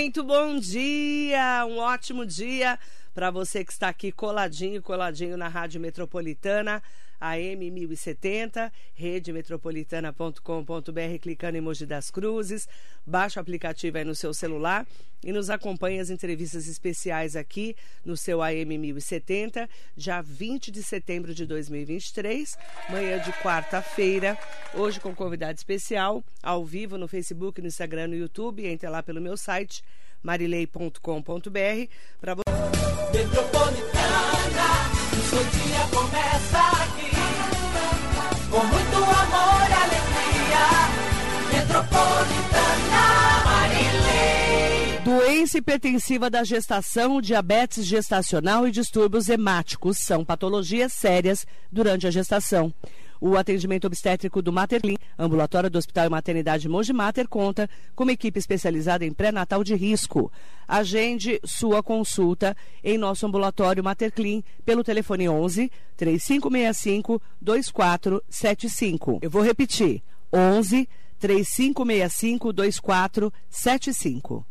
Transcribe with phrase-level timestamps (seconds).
[0.00, 2.78] Muito bom dia, um ótimo dia
[3.14, 6.82] para você que está aqui coladinho, coladinho na Rádio Metropolitana.
[7.20, 12.66] AM 1070, redemetropolitana.com.br, clicando em Mogi das Cruzes.
[13.06, 14.86] Baixa o aplicativo aí no seu celular
[15.22, 21.34] e nos acompanhe as entrevistas especiais aqui no seu AM 1070, já 20 de setembro
[21.34, 22.56] de 2023,
[22.88, 24.38] manhã de quarta-feira.
[24.72, 28.66] Hoje com convidado especial, ao vivo no Facebook, no Instagram, no YouTube.
[28.66, 29.84] Entre lá pelo meu site
[30.22, 31.00] marilei.com.br
[32.20, 32.44] para você.
[33.12, 34.70] Metropolitana,
[35.12, 37.10] o seu dia começa aqui.
[38.50, 40.64] Com muito amor e alegria.
[41.52, 43.04] Metropolitana
[43.44, 45.00] Marilei.
[45.04, 52.72] Doença hipertensiva da gestação, diabetes gestacional e distúrbios hemáticos são patologias sérias durante a gestação.
[53.20, 58.12] O atendimento obstétrico do Materlim, ambulatório do Hospital e Maternidade Mogi Mater, conta com uma
[58.12, 60.32] equipe especializada em pré-natal de risco.
[60.66, 69.18] Agende sua consulta em nosso ambulatório Materclim pelo telefone 11 3565 2475.
[69.20, 74.46] Eu vou repetir: 11 3565 2475.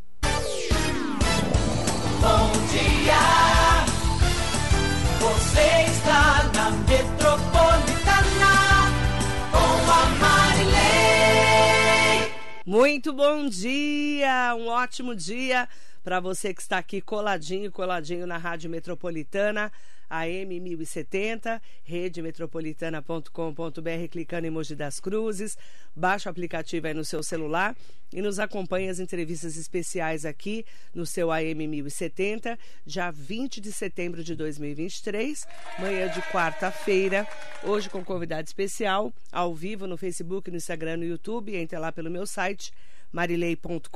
[12.70, 15.67] Muito bom dia, um ótimo dia
[16.10, 19.72] para você que está aqui coladinho, coladinho na Rádio Metropolitana,
[20.10, 25.56] AM 1070, redemetropolitana.com.br, clicando em Mogi das Cruzes.
[25.96, 27.78] Baixa o aplicativo aí no seu celular
[28.12, 30.66] e nos acompanhe as entrevistas especiais aqui
[30.96, 35.46] no seu AM 1070, já 20 de setembro de 2023,
[35.78, 37.28] manhã de quarta-feira.
[37.64, 41.56] Hoje com convidado especial, ao vivo no Facebook, no Instagram, no YouTube.
[41.56, 42.74] Entre lá pelo meu site
[43.12, 43.90] marilei.com.br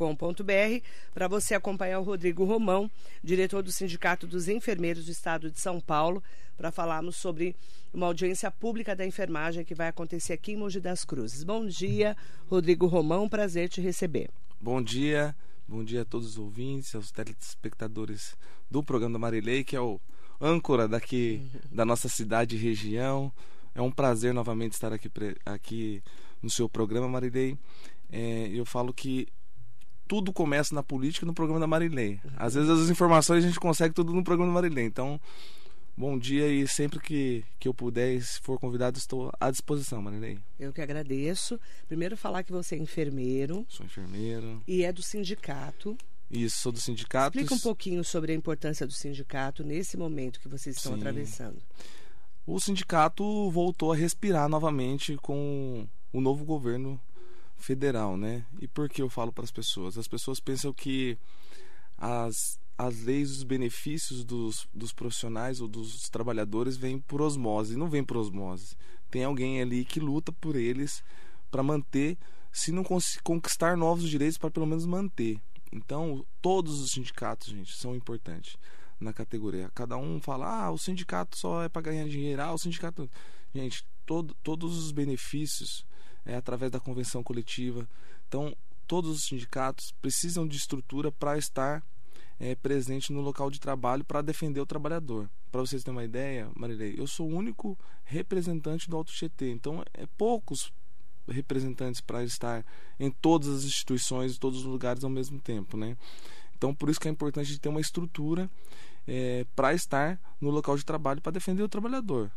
[1.14, 2.90] para você acompanhar o Rodrigo Romão,
[3.24, 6.24] diretor do Sindicato dos Enfermeiros do Estado de São Paulo,
[6.58, 7.56] para falarmos sobre
[7.94, 11.44] uma audiência pública da enfermagem que vai acontecer aqui em Mogi das Cruzes.
[11.44, 12.16] Bom dia,
[12.48, 14.30] Rodrigo Romão, prazer te receber.
[14.60, 15.36] Bom dia,
[15.68, 18.36] bom dia a todos os ouvintes, aos telespectadores
[18.70, 20.00] do programa Marilei, que é o
[20.40, 23.32] âncora daqui da nossa cidade e região.
[23.76, 25.12] É um prazer novamente estar aqui,
[25.46, 26.04] aqui
[26.42, 27.58] no seu programa, Marilei.
[28.16, 29.28] É, eu falo que
[30.08, 32.20] tudo começa na política no programa da Marilei.
[32.38, 34.86] Às vezes as informações a gente consegue tudo no programa da Marilei.
[34.86, 35.20] Então,
[35.98, 40.00] bom dia e sempre que, que eu puder e se for convidado, estou à disposição,
[40.00, 40.38] Marilei.
[40.60, 41.60] Eu que agradeço.
[41.88, 44.62] Primeiro falar que você é enfermeiro Sou enfermeiro.
[44.68, 45.98] e é do sindicato.
[46.30, 47.36] Isso, sou do sindicato.
[47.36, 51.00] Explica um pouquinho sobre a importância do sindicato nesse momento que vocês estão Sim.
[51.00, 51.58] atravessando.
[52.46, 57.00] o sindicato voltou a respirar novamente com o novo governo
[57.64, 58.46] federal, né?
[58.60, 59.98] E por que eu falo para as pessoas?
[59.98, 61.18] As pessoas pensam que
[61.98, 67.78] as, as leis, os benefícios dos, dos profissionais ou dos trabalhadores vêm por osmose.
[67.78, 68.76] Não vem por osmose.
[69.10, 71.04] Tem alguém ali que luta por eles
[71.50, 72.18] para manter,
[72.52, 72.84] se não
[73.24, 75.40] conquistar novos direitos, para pelo menos manter.
[75.72, 78.58] Então, todos os sindicatos, gente, são importantes
[79.00, 79.72] na categoria.
[79.74, 83.10] Cada um fala, ah, o sindicato só é para ganhar dinheiro, ah, o sindicato.
[83.54, 85.86] Gente, todo, todos os benefícios
[86.26, 87.88] é através da convenção coletiva.
[88.28, 88.56] Então,
[88.88, 91.84] todos os sindicatos precisam de estrutura para estar
[92.40, 95.30] é, presente no local de trabalho para defender o trabalhador.
[95.52, 99.52] Para vocês terem uma ideia, Marilei, eu sou o único representante do Alto Tietê.
[99.52, 100.72] Então, é poucos
[101.28, 102.66] representantes para estar
[103.00, 105.96] em todas as instituições, todos os lugares ao mesmo tempo, né?
[106.56, 108.50] Então, por isso que é importante ter uma estrutura
[109.08, 112.32] é, para estar no local de trabalho para defender o trabalhador.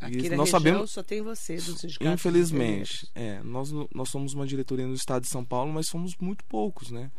[0.00, 2.10] Aqui na nós região sabemos, só tem você do sindicato.
[2.10, 6.44] infelizmente, é, nós, nós somos uma diretoria no estado de São Paulo, mas somos muito
[6.44, 7.10] poucos, né?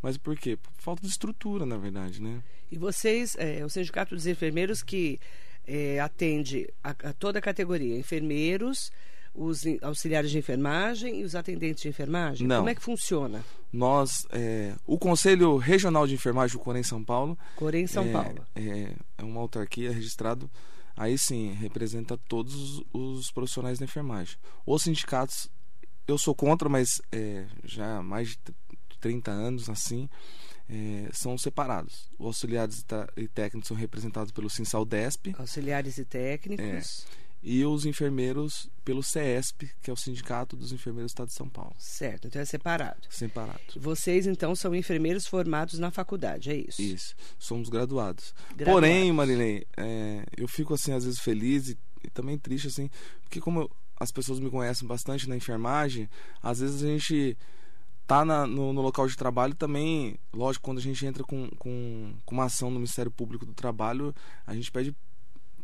[0.00, 0.56] Mas por quê?
[0.56, 2.42] Por falta de estrutura, na verdade, né?
[2.70, 5.18] E vocês, é, o Sindicato dos Enfermeiros que
[5.66, 8.92] é, atende a, a toda a categoria, enfermeiros,
[9.34, 12.46] os auxiliares de enfermagem e os atendentes de enfermagem?
[12.46, 12.58] Não.
[12.58, 13.44] Como é que funciona?
[13.72, 18.46] Nós, é, o Conselho Regional de Enfermagem do Corém São Paulo Corém São é, Paulo.
[18.56, 20.50] É, é uma autarquia registrado,
[20.98, 24.36] aí sim, representa todos os, profissionais da enfermagem.
[24.66, 25.48] Os sindicatos,
[26.06, 28.38] eu sou contra, mas é, já há mais de
[29.00, 30.08] 30 anos assim,
[30.68, 32.10] é, são separados.
[32.18, 32.84] Os auxiliares
[33.16, 37.06] e técnicos são representados pelo Sinsaldesp Auxiliares e técnicos.
[37.42, 41.48] E os enfermeiros pelo CESP, que é o Sindicato dos Enfermeiros do Estado de São
[41.48, 41.74] Paulo.
[41.78, 43.00] Certo, então é separado.
[43.10, 43.60] Separado.
[43.76, 46.82] Vocês, então, são enfermeiros formados na faculdade, é isso?
[46.82, 48.34] Isso, somos graduados.
[48.56, 48.72] Graduados.
[48.72, 52.90] Porém, Marilene, é, eu fico assim às vezes feliz e, e também triste assim,
[53.22, 53.70] porque como eu-
[54.00, 56.08] as pessoas me conhecem bastante na enfermagem,
[56.42, 57.36] às vezes a gente
[58.06, 62.14] tá na- no, no local de trabalho também, lógico, quando a gente entra com, com,
[62.24, 64.14] com uma ação no Ministério Público do Trabalho,
[64.46, 64.94] a gente pede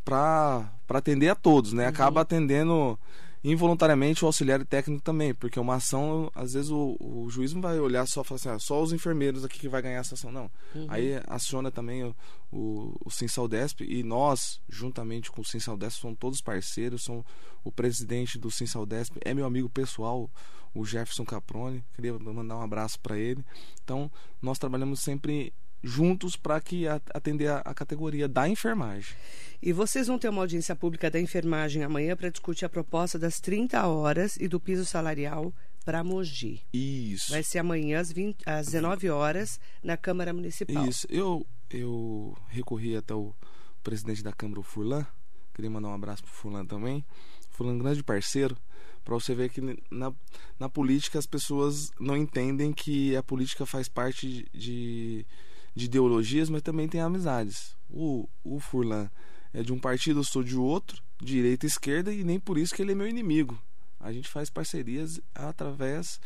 [0.04, 1.86] para atender a todos, né?
[1.86, 2.98] Acaba atendendo
[3.44, 7.78] involuntariamente o auxiliar técnico também, porque uma ação, às vezes o, o juiz não vai
[7.78, 10.32] olhar só e falar assim, ah, só os enfermeiros aqui que vai ganhar essa ação,
[10.32, 10.50] não.
[10.88, 12.16] Aí aciona também o,
[12.50, 17.22] o, o Sinsaldesp e nós, juntamente com o Sinsaldesp, somos todos parceiros, são
[17.62, 20.30] o presidente do Sinsaldesp, é meu amigo pessoal,
[20.74, 23.44] o Jefferson Caprone, queria mandar um abraço para ele.
[23.84, 24.10] Então,
[24.40, 25.52] nós trabalhamos sempre
[25.84, 29.14] juntos para que atender a, a categoria da enfermagem.
[29.62, 33.38] E vocês vão ter uma audiência pública da enfermagem amanhã para discutir a proposta das
[33.38, 35.52] 30 horas e do piso salarial
[35.84, 36.62] para Mogi.
[36.72, 37.30] Isso.
[37.30, 40.86] Vai ser amanhã às, 20, às 19 horas na Câmara Municipal.
[40.88, 41.06] Isso.
[41.10, 43.34] Eu, eu recorri até o
[43.82, 45.06] presidente da Câmara, o Furlan.
[45.52, 47.04] Queria mandar um abraço pro Furlan também.
[47.50, 48.56] Furlan, grande parceiro.
[49.04, 49.60] Para você ver que
[49.90, 50.12] na,
[50.58, 55.26] na política as pessoas não entendem que a política faz parte de,
[55.74, 57.76] de, de ideologias, mas também tem amizades.
[57.90, 59.10] O, o Furlan
[59.52, 62.74] é de um partido, eu sou de outro, direita e esquerda, e nem por isso
[62.74, 63.60] que ele é meu inimigo.
[64.00, 66.20] A gente faz parcerias através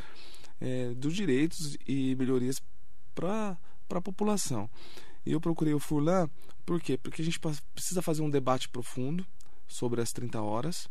[0.60, 2.60] é, dos direitos e melhorias
[3.14, 3.56] para
[3.90, 4.68] a população.
[5.24, 6.28] E eu procurei o Furlan,
[6.64, 6.96] por quê?
[6.96, 7.38] Porque a gente
[7.74, 9.26] precisa fazer um debate profundo
[9.66, 10.88] sobre as 30 horas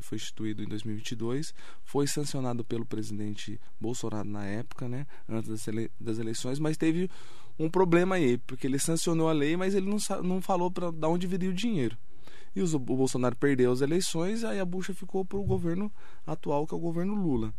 [0.00, 1.52] foi instituído em 2022,
[1.84, 7.10] foi sancionado pelo presidente Bolsonaro na época, né, antes das, ele- das eleições, mas teve
[7.58, 11.06] um problema aí, porque ele sancionou a lei, mas ele não, não falou para de
[11.06, 11.94] onde viria o dinheiro.
[12.56, 15.92] E o Bolsonaro perdeu as eleições, aí a bucha ficou para o governo
[16.26, 17.52] atual, que é o governo Lula.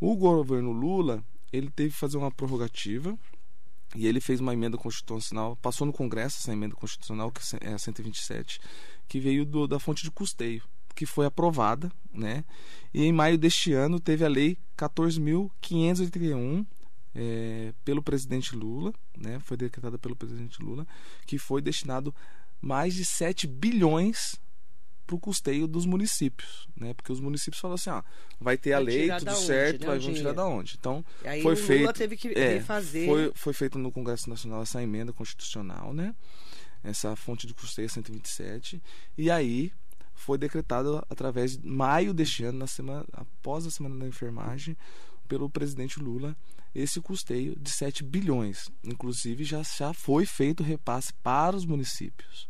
[0.00, 3.16] O governo Lula, ele teve que fazer uma prorrogativa
[3.94, 7.78] e ele fez uma emenda constitucional, passou no Congresso essa emenda constitucional, que é a
[7.78, 8.60] 127,
[9.08, 10.62] que veio do- da fonte de custeio,
[10.94, 12.44] que foi aprovada, né?
[12.92, 16.64] E em maio deste ano teve a lei 14.581
[17.14, 19.38] é, pelo presidente Lula, né?
[19.40, 20.86] Foi decretada pelo presidente Lula,
[21.26, 22.14] que foi destinado
[22.60, 24.36] mais de 7 bilhões
[25.06, 26.92] para o custeio dos municípios, né?
[26.92, 28.02] Porque os municípios falaram assim, ó,
[28.40, 30.32] vai ter a Vai lei, tirar tudo da onde, certo, né, vai o vamos tirar
[30.32, 30.76] da onde?
[30.78, 32.56] Então, aí foi o Lula feito teve que é.
[33.06, 36.14] Foi, foi feito no Congresso Nacional essa emenda constitucional, né?
[36.86, 38.80] Essa fonte de custeio 127.
[39.18, 39.72] E aí
[40.14, 44.76] foi decretado através de maio deste ano, na semana, após a Semana da Enfermagem,
[45.26, 46.36] pelo presidente Lula,
[46.74, 48.70] esse custeio de 7 bilhões.
[48.84, 52.46] Inclusive já, já foi feito repasse para os municípios.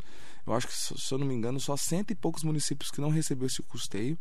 [0.46, 3.00] Eu acho que, se se eu não me engano, só cento e poucos municípios que
[3.00, 4.18] não recebeu esse custeio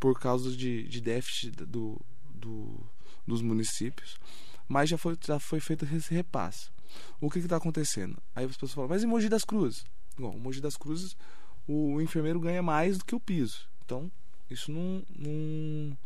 [0.00, 2.00] por causa de, de déficit do,
[2.34, 2.80] do,
[3.26, 4.16] dos municípios.
[4.66, 6.70] Mas já foi, já foi feito esse repasse.
[7.20, 8.16] O que está acontecendo?
[8.34, 9.84] Aí as pessoas falam, mas em Mogi das Cruzes?
[10.18, 11.16] Bom, Mogi das Cruzes,
[11.66, 13.68] o enfermeiro ganha mais do que o piso.
[13.84, 14.10] Então,
[14.50, 15.96] isso não, não,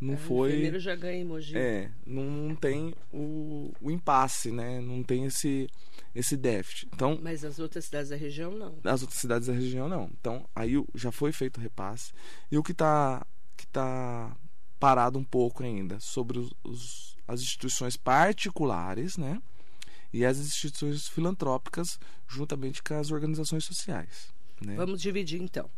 [0.00, 0.48] não É, O foi.
[0.50, 1.56] enfermeiro já ganha emoji.
[1.56, 4.80] É, não, não tem o, o impasse, né?
[4.80, 5.68] Não tem esse,
[6.14, 6.88] esse déficit.
[6.94, 8.78] Então, Mas as outras cidades da região não.
[8.84, 10.10] nas outras cidades da região não.
[10.20, 12.12] Então, aí o- já foi feito o repasse.
[12.52, 13.26] E o que está
[13.56, 14.36] que tá
[14.78, 19.40] parado um pouco ainda sobre os, os- as instituições particulares, né?
[20.12, 21.98] E as instituições filantrópicas,
[22.28, 24.28] juntamente com as organizações sociais.
[24.60, 24.74] Né?
[24.76, 25.70] Vamos dividir então.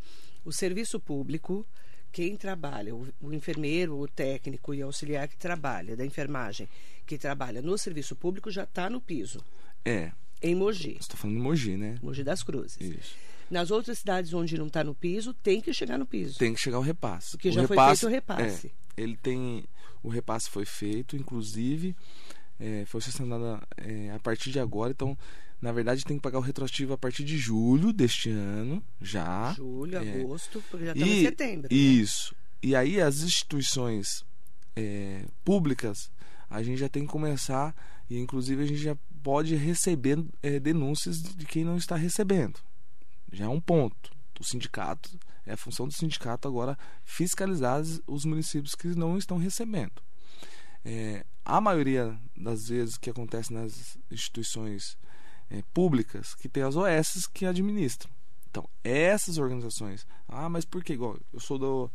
[0.44, 1.66] O serviço público,
[2.12, 6.68] quem trabalha, o, o enfermeiro, o técnico e auxiliar que trabalha, da enfermagem,
[7.06, 9.44] que trabalha no serviço público já está no piso,
[9.84, 11.98] É, em Mogi, estou falando de Mogi, né?
[12.02, 12.80] Mogi das Cruzes.
[12.80, 13.16] Isso.
[13.50, 16.38] Nas outras cidades onde não está no piso, tem que chegar no piso.
[16.38, 17.30] Tem que chegar o repasse.
[17.32, 18.66] Porque o já foi repasse, feito o repasse.
[18.96, 19.64] é, ele tem.
[20.02, 21.96] O repasse foi feito, inclusive.
[22.58, 25.16] É, foi sancionada é, a partir de agora, então
[25.60, 29.52] na verdade tem que pagar o retroativo a partir de julho deste ano, já.
[29.54, 30.20] Julho, É.
[30.22, 31.62] agosto, porque já estamos em setembro.
[31.62, 31.76] né?
[31.76, 32.34] Isso.
[32.62, 34.24] E aí as instituições
[34.76, 36.10] é, públicas,
[36.48, 37.74] a gente já tem que começar,
[38.08, 42.60] e inclusive a gente já pode receber é, denúncias de quem não está recebendo.
[43.32, 44.16] Já é um ponto.
[44.40, 50.00] O sindicato, é a função do sindicato agora fiscalizar os municípios que não estão recebendo.
[50.84, 54.96] É, a maioria das vezes que acontece nas instituições
[55.50, 58.10] é, públicas, que tem as OS que administram.
[58.50, 60.06] Então, essas organizações.
[60.26, 60.94] Ah, mas por quê?
[60.94, 61.90] Igual, eu sou do.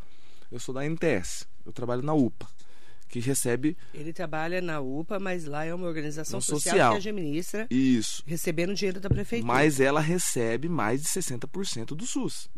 [0.52, 2.48] Eu sou da NTS, eu trabalho na UPA,
[3.10, 6.92] que recebe Ele trabalha na UPA, mas lá é uma organização social, social.
[6.92, 8.22] que administra, isso.
[8.28, 9.52] recebendo dinheiro da prefeitura.
[9.52, 12.50] Mas ela recebe mais de 60% do SUS.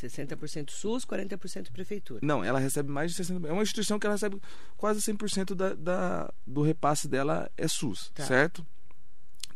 [0.00, 2.20] 60% SUS, 40% prefeitura.
[2.22, 3.46] Não, ela recebe mais de 60%.
[3.46, 4.40] É uma instituição que ela recebe
[4.76, 8.24] quase 100% da, da, do repasse dela é SUS, Tá.
[8.24, 8.66] certo?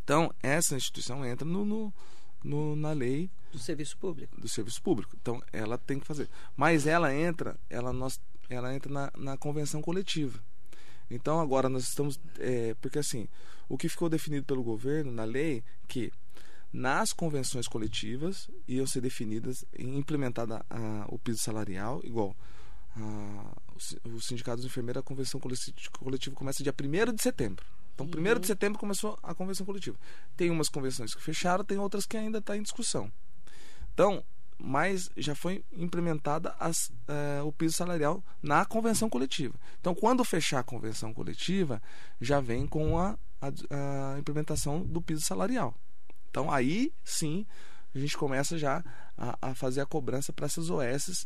[0.03, 1.93] Então, essa instituição entra no, no,
[2.43, 4.39] no- na lei Do serviço público.
[4.39, 5.15] do serviço público.
[5.19, 6.29] Então, ela tem que fazer.
[6.55, 10.39] Mas ela entra, ela, nós, ela entra na, na convenção coletiva.
[11.09, 12.19] Então, agora nós estamos.
[12.39, 13.27] é, porque, assim,
[13.69, 16.11] o que ficou definido pelo governo na lei, que
[16.75, 22.35] nas convenções coletivas iam ser definidas e implementada a- o piso salarial, igual.
[22.97, 23.53] a-
[24.05, 27.65] o o Sindicato dos Enfermeiros, a convenção coleti- coletiva começa dia 1 de setembro.
[27.93, 29.97] Então, 1 de setembro começou a convenção coletiva.
[30.37, 33.11] Tem umas convenções que fecharam, tem outras que ainda está em discussão.
[33.93, 34.23] Então,
[34.57, 39.55] mas já foi implementada as, eh, o piso salarial na convenção coletiva.
[39.81, 41.81] Então, quando fechar a convenção coletiva,
[42.21, 45.73] já vem com a, a- a implementação do piso salarial.
[46.35, 47.45] Então, aí sim,
[47.93, 48.83] a gente começa já
[49.17, 51.25] a, a fazer a cobrança para essas OS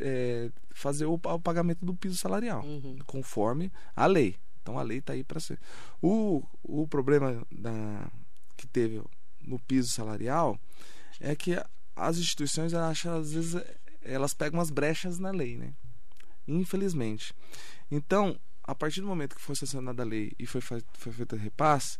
[0.00, 2.98] eh, fazer o, o pagamento do piso salarial, Uhum.
[3.06, 4.34] conforme a lei.
[4.60, 5.56] Então, a lei está aí para ser.
[6.00, 8.10] O, o problema da,
[8.56, 9.00] que teve
[9.40, 10.58] no piso salarial
[11.20, 11.56] é que
[11.94, 13.54] as instituições acho, às vezes
[14.02, 15.72] elas pegam umas brechas na lei, né?
[16.48, 17.32] Infelizmente.
[17.88, 21.38] Então, a partir do momento que foi sancionada a lei e foi, foi feito o
[21.38, 21.98] repasse,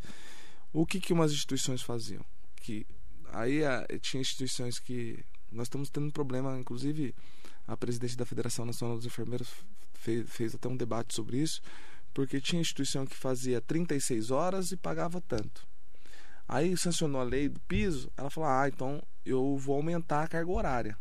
[0.72, 2.24] o que que umas instituições faziam?
[2.56, 2.86] Que
[3.32, 7.14] aí a- tinha instituições que nós estamos tendo um problema, inclusive
[7.66, 9.48] a presidente da Federação Nacional dos Enfermeiros
[9.94, 11.60] fez, fez até um debate sobre isso,
[12.14, 15.66] porque tinha instituição que fazia 36 horas e pagava tanto.
[16.48, 20.50] Aí sancionou a lei do piso, ela falou: "Ah, então eu vou aumentar a carga
[20.50, 20.98] horária.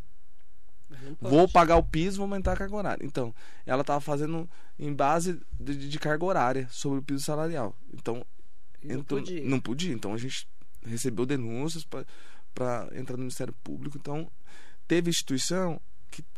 [1.30, 3.06] Vou pagar o piso, vou aumentar a carga horária".
[3.06, 3.34] Então,
[3.66, 7.76] ela estava fazendo em base de, de carga horária sobre o piso salarial.
[7.94, 8.26] Então,
[8.84, 9.44] não então, podia.
[9.44, 9.94] não podia.
[9.94, 10.48] Então a gente
[10.84, 13.98] recebeu denúncias para entrar no Ministério Público.
[13.98, 14.30] Então,
[14.88, 15.80] teve instituição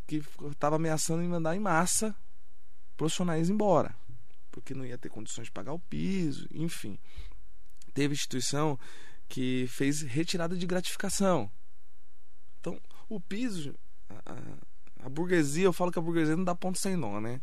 [0.08, 0.22] que
[0.52, 2.16] estava ameaçando em mandar em massa
[2.98, 3.96] profissionais embora,
[4.52, 7.00] porque não ia ter condições de pagar o piso, enfim.
[7.94, 8.78] Teve instituição
[9.28, 11.50] que fez retirada de gratificação.
[12.60, 13.74] Então, o piso,
[14.10, 17.42] a, a- a burguesia, eu falo que a burguesia não dá ponto sem nó, né?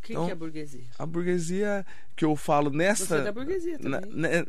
[0.00, 0.84] O que, então- que é burguesia?
[0.98, 3.04] A burguesia que eu falo nessa.
[3.06, 4.16] Você é da burguesia na- também.
[4.16, 4.46] né,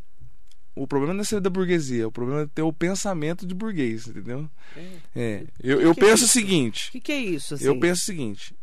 [0.76, 4.08] o problema não é ser da burguesia, o problema é ter o pensamento de burguês,
[4.08, 4.50] entendeu?
[4.76, 5.00] É.
[5.16, 6.28] É, eu, que eu é penso o isso?
[6.34, 7.54] seguinte, O que, que é isso?
[7.56, 7.66] Assim?
[7.66, 8.56] eu penso o seguinte,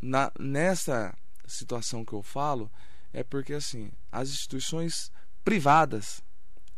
[0.00, 1.14] na, nessa
[1.46, 2.70] situação que eu falo,
[3.12, 5.12] é porque assim, as instituições
[5.44, 6.22] privadas,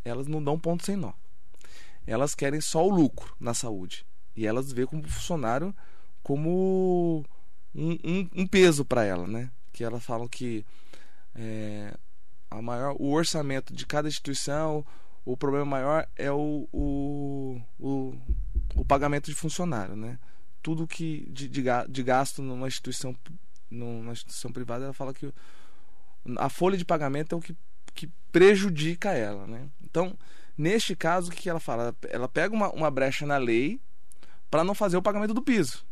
[0.05, 1.13] elas não dão ponto sem nó.
[2.07, 4.05] Elas querem só o lucro na saúde.
[4.37, 5.73] E elas veem como funcionário
[6.25, 7.25] como
[7.75, 9.51] um, um- um peso para ela, né?
[9.73, 10.65] Que elas falam que
[11.35, 11.93] é,
[12.51, 14.85] a maior, o orçamento de cada instituição,
[15.25, 18.15] o problema maior é o, o, o,
[18.77, 20.19] o pagamento de funcionário, né?
[20.63, 23.15] Tudo que de, de, de gasto numa instituição
[23.71, 25.33] numa instituição privada, ela fala que
[26.39, 27.57] a folha de pagamento é o que,
[27.93, 29.69] que prejudica ela, né?
[29.83, 30.17] Então,
[30.57, 31.95] neste caso, o que ela fala?
[32.09, 33.81] Ela pega uma, uma brecha na lei
[34.51, 35.85] para não fazer o pagamento do piso.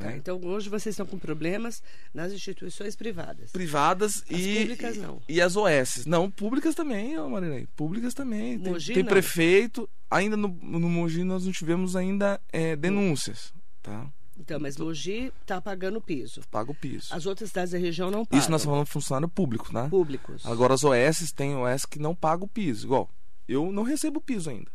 [0.00, 0.16] Tá, Né?
[0.16, 3.50] Então, hoje vocês estão com problemas nas instituições privadas.
[3.52, 5.22] privadas As e públicas, não.
[5.28, 6.06] e as OS.
[6.06, 7.68] Não, públicas também, Marilei.
[7.76, 8.58] Públicas também.
[8.58, 9.88] Tem, Mogi, tem prefeito.
[10.10, 13.52] Ainda no, no Mogi nós não tivemos ainda é, denúncias,
[13.82, 14.10] tá?
[14.38, 16.40] Então, mas Mogi está pagando o piso.
[16.50, 17.14] Paga o piso.
[17.14, 18.38] As outras cidades da região não pagam.
[18.40, 19.86] Isso nós falamos de funcionário público, tá?
[19.88, 20.46] Públicos.
[20.46, 22.86] Agora as OS tem OS que não paga o piso.
[22.86, 23.10] Igual,
[23.46, 24.70] eu não recebo piso ainda,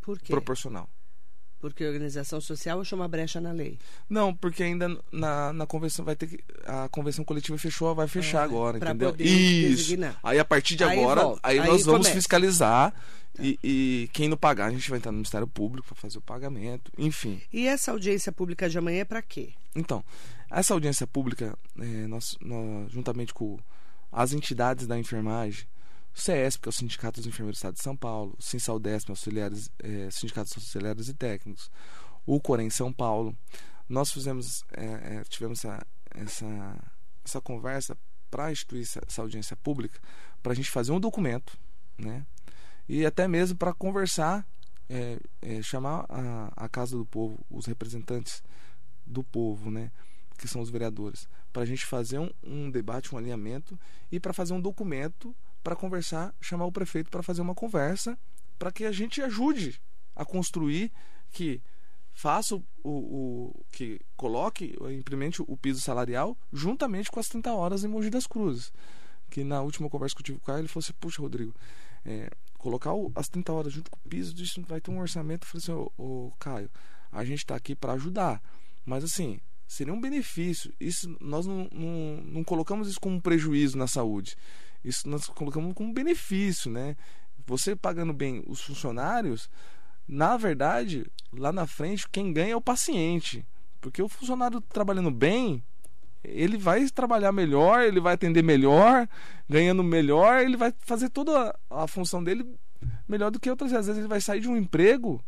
[0.00, 0.32] Por quê?
[0.32, 0.88] proporcional.
[1.70, 3.78] Porque a organização social achou uma brecha na lei.
[4.08, 6.44] Não, porque ainda na, na convenção vai ter que.
[6.66, 9.14] A convenção coletiva fechou, vai fechar Ah, agora, entendeu?
[9.18, 9.76] Isso.
[9.76, 10.18] designar.
[10.22, 12.14] Aí a partir de Aí agora, volta, aí, aí nós vamos começa.
[12.14, 12.92] fiscalizar
[13.40, 16.20] e, e quem não pagar, a gente vai entrar no Ministério Público para fazer o
[16.20, 17.40] pagamento, enfim.
[17.50, 19.54] E essa audiência pública de amanhã é para quê?
[19.74, 20.04] Então,
[20.50, 23.58] essa audiência pública, é, nós, nós, juntamente com
[24.12, 25.66] as entidades da enfermagem,
[26.14, 29.10] o CESP, que é o Sindicato dos Enfermeiros do Estado de São Paulo, o Sinsaldesp,
[29.10, 31.70] auxiliares, é, Sindicatos Auxiliares e Técnicos,
[32.24, 33.36] o Corém São Paulo.
[33.88, 34.84] Nós fizemos, é,
[35.16, 36.76] é, tivemos essa, essa,
[37.24, 37.98] essa conversa
[38.30, 39.98] para instituir essa, essa audiência pública,
[40.42, 41.58] para a gente fazer um documento,
[41.98, 42.24] né?
[42.88, 44.46] E até mesmo para conversar,
[45.62, 48.42] chamar a, a Casa do Povo, os representantes
[49.06, 49.90] do povo, né?
[50.36, 53.78] Que são os vereadores, para a gente fazer um, um debate, um alinhamento
[54.12, 58.16] e para fazer um documento para conversar, chamar o prefeito para fazer uma conversa,
[58.58, 59.80] para que a gente ajude
[60.14, 60.92] a construir
[61.32, 61.60] que
[62.12, 67.88] faça o, o, que coloque, implemente o piso salarial juntamente com as 30 horas em
[67.88, 68.70] Mogi das Cruzes.
[69.30, 71.52] Que na última conversa que eu tive com ele, ele falou assim: Puxa, Rodrigo,
[72.04, 75.44] é, colocar o, as 30 horas junto com o piso, isso vai ter um orçamento.
[75.44, 76.70] Eu falei assim: Ô, ô Caio,
[77.10, 78.40] a gente está aqui para ajudar,
[78.84, 80.72] mas assim, seria um benefício.
[80.78, 84.36] Isso nós não, não, não colocamos isso como um prejuízo na saúde.
[84.84, 86.96] Isso nós colocamos como benefício, né?
[87.46, 89.48] Você pagando bem os funcionários,
[90.06, 93.44] na verdade, lá na frente, quem ganha é o paciente.
[93.80, 95.62] Porque o funcionário trabalhando bem,
[96.22, 99.08] ele vai trabalhar melhor, ele vai atender melhor,
[99.48, 102.46] ganhando melhor, ele vai fazer toda a, função dele
[103.08, 103.72] melhor do que outras.
[103.72, 105.22] Às vezes ele vai sair de um emprego,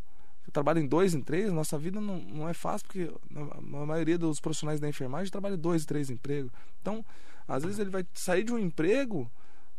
[0.51, 4.39] trabalha em dois, em três, nossa vida não, não é fácil, porque a maioria dos
[4.39, 6.51] profissionais da enfermagem trabalha em dois, três empregos.
[6.81, 7.05] Então,
[7.47, 9.29] às vezes ele vai sair de um emprego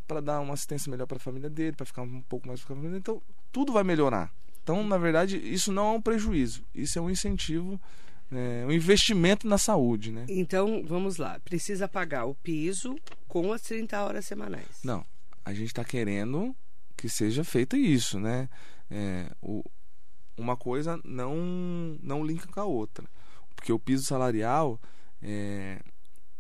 [0.08, 2.72] para dar uma assistência melhor para a família dele, para ficar um pouco mais com
[2.72, 3.00] a família dele.
[3.00, 3.22] Então,
[3.52, 4.32] tudo vai melhorar.
[4.62, 7.80] Então, na verdade, isso não é um prejuízo, isso é um incentivo,
[8.32, 10.10] é, um investimento na saúde.
[10.10, 10.26] Né?
[10.28, 11.38] Então, vamos lá.
[11.40, 12.96] Precisa pagar o piso
[13.28, 14.80] com as 30 horas semanais.
[14.82, 15.04] Não,
[15.44, 16.56] a gente está querendo
[16.96, 18.48] que seja feito isso, né?
[18.90, 19.62] É, o,
[20.36, 21.36] uma coisa não,
[22.02, 23.08] não linka com a outra.
[23.54, 24.80] Porque o piso salarial,
[25.22, 25.80] é,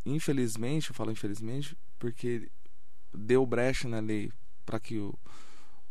[0.04, 2.50] infelizmente, eu falo infelizmente, porque
[3.12, 4.30] deu brecha na lei
[4.64, 5.14] para que o,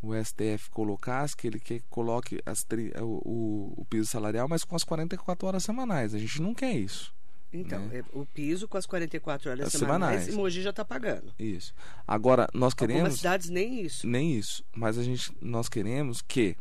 [0.01, 2.65] o STF colocasse, que ele quer que coloque as,
[3.01, 6.13] o, o, o, piso salarial, mas com as 44 horas semanais.
[6.13, 7.13] A gente não quer isso.
[7.51, 7.99] Então, né?
[7.99, 10.35] É, o piso com as 44 horas as semanais, semanais.
[10.35, 11.33] Mogi já está pagando.
[11.39, 11.73] Isso.
[12.05, 13.01] Agora, nós queremos...
[13.01, 14.05] Algumas cidades nem isso.
[14.05, 14.63] Nem isso.
[14.75, 16.55] Mas a gente, nós queremos que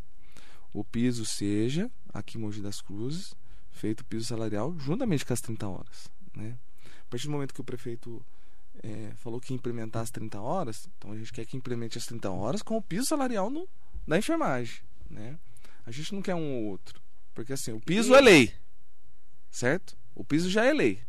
[0.73, 3.35] o piso seja, aqui em Mogi das Cruzes,
[3.71, 6.09] feito o piso salarial juntamente com as 30 horas.
[6.35, 6.57] Né?
[7.07, 8.25] A partir do momento que o prefeito
[8.83, 12.07] é, falou que ia implementar as 30 horas, então a gente quer que implemente as
[12.07, 13.69] 30 horas com o piso salarial no,
[14.07, 14.81] da enfermagem.
[15.11, 15.39] Né?
[15.85, 17.01] A gente não quer um ou outro.
[17.35, 18.17] Porque assim, o piso e...
[18.17, 18.55] é lei.
[19.51, 19.97] Certo?
[20.15, 21.01] O piso já é lei.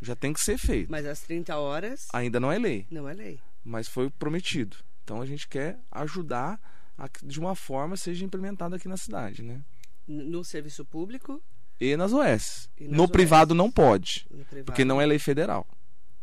[0.00, 0.90] Já tem que ser feito.
[0.90, 2.08] Mas as 30 horas.
[2.12, 2.86] Ainda não é lei.
[2.90, 3.40] Não é lei.
[3.64, 4.76] Mas foi prometido.
[5.04, 6.60] Então a gente quer ajudar
[6.96, 9.42] a que de uma forma seja implementado aqui na cidade.
[9.42, 9.62] Né?
[10.06, 11.42] No serviço público?
[11.78, 12.70] E nas OS.
[12.78, 13.10] E nas no OS.
[13.10, 14.26] privado não pode.
[14.28, 14.64] Privado.
[14.64, 15.66] Porque não é lei federal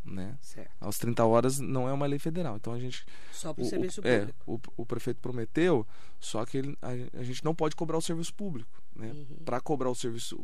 [0.08, 0.38] né?
[0.42, 0.72] Certo.
[0.80, 2.56] Aos 30 horas não é uma lei federal.
[2.56, 3.06] Então a gente.
[3.32, 4.32] Só para o serviço público.
[4.32, 5.86] É, o, o prefeito prometeu,
[6.20, 8.82] só que ele, a, a, gente não pode cobrar o serviço público.
[8.96, 9.12] Né?
[9.12, 9.44] Uhum.
[9.46, 10.44] Para cobrar o serviço.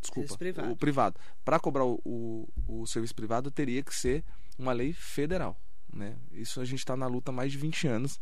[0.00, 0.72] Desculpa, privado.
[0.72, 1.20] o privado.
[1.44, 4.24] Para cobrar o, o, o, serviço privado teria que ser
[4.58, 5.58] uma lei federal.
[5.92, 6.16] Né?
[6.30, 8.20] Isso a gente está na luta há mais de 20 anos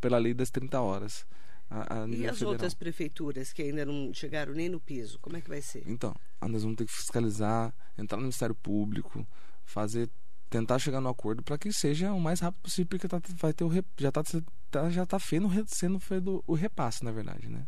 [0.00, 1.26] pela lei das 30 horas.
[1.70, 2.52] A, a e as federal.
[2.52, 5.82] outras prefeituras que ainda não chegaram nem no piso, como é que vai ser?
[5.86, 9.26] Então, nós vamos ter que fiscalizar, entrar no Ministério Público,
[9.68, 10.08] fazer
[10.48, 13.64] tentar chegar no acordo para que seja o mais rápido possível porque tá, vai ter
[13.64, 14.22] o já está
[14.70, 17.66] tá, já tá feito, sendo feito o repasse na verdade né?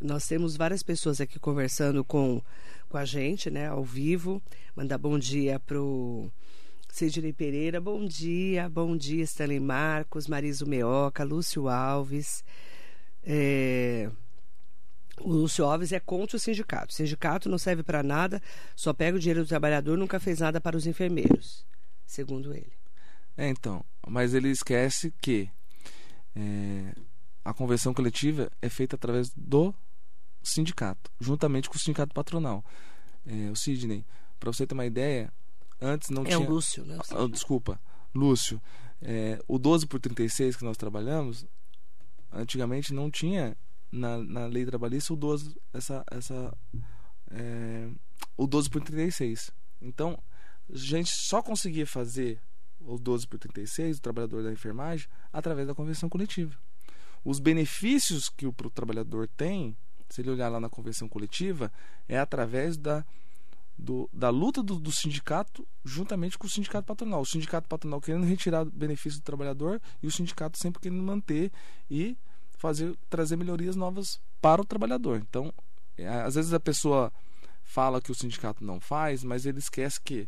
[0.00, 2.42] Nós temos várias pessoas aqui conversando com,
[2.88, 4.42] com a gente né ao vivo.
[4.76, 6.30] Mandar bom dia pro
[6.90, 7.80] Sidney Pereira.
[7.80, 12.44] Bom dia bom dia Stanley Marcos Mariso Meoca Lúcio Alves.
[13.22, 14.10] É...
[15.20, 16.92] O Lúcio Alves é contra o sindicato.
[16.92, 18.42] O sindicato não serve para nada,
[18.74, 21.64] só pega o dinheiro do trabalhador, nunca fez nada para os enfermeiros,
[22.06, 22.72] segundo ele.
[23.36, 25.50] É, então, mas ele esquece que
[26.34, 26.94] é,
[27.44, 29.74] a convenção coletiva é feita através do
[30.42, 32.64] sindicato, juntamente com o sindicato patronal.
[33.26, 34.04] É, o Sidney,
[34.38, 35.32] para você ter uma ideia,
[35.80, 36.36] antes não é tinha.
[36.36, 36.98] É o Lúcio, né?
[37.10, 37.80] Ah, desculpa,
[38.14, 38.60] Lúcio.
[39.00, 41.46] É, o 12 por 36 que nós trabalhamos,
[42.32, 43.56] antigamente não tinha
[43.94, 46.52] na, na lei trabalhista o 12, essa, essa,
[47.30, 47.88] é,
[48.36, 49.52] o 12 por 36.
[49.80, 50.18] Então,
[50.68, 52.40] a gente só conseguia fazer
[52.80, 56.56] o 12 por 36, o trabalhador da enfermagem, através da convenção coletiva.
[57.24, 59.76] Os benefícios que o trabalhador tem,
[60.08, 61.72] se ele olhar lá na convenção coletiva,
[62.08, 63.04] é através da,
[63.78, 67.22] do, da luta do, do, sindicato juntamente com o sindicato patronal.
[67.22, 71.50] O sindicato patronal querendo retirar benefício do trabalhador e o sindicato sempre querendo manter
[71.90, 72.18] e
[72.64, 75.18] fazer trazer melhorias novas para o trabalhador.
[75.18, 75.52] Então,
[75.98, 77.12] é, às vezes a pessoa
[77.62, 80.26] fala que o sindicato não faz, mas ele esquece que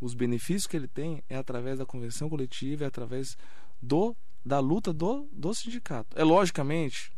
[0.00, 3.36] os benefícios que ele tem é através da convenção coletiva, é através
[3.82, 4.14] do
[4.44, 6.16] da luta do, do sindicato.
[6.16, 7.12] É logicamente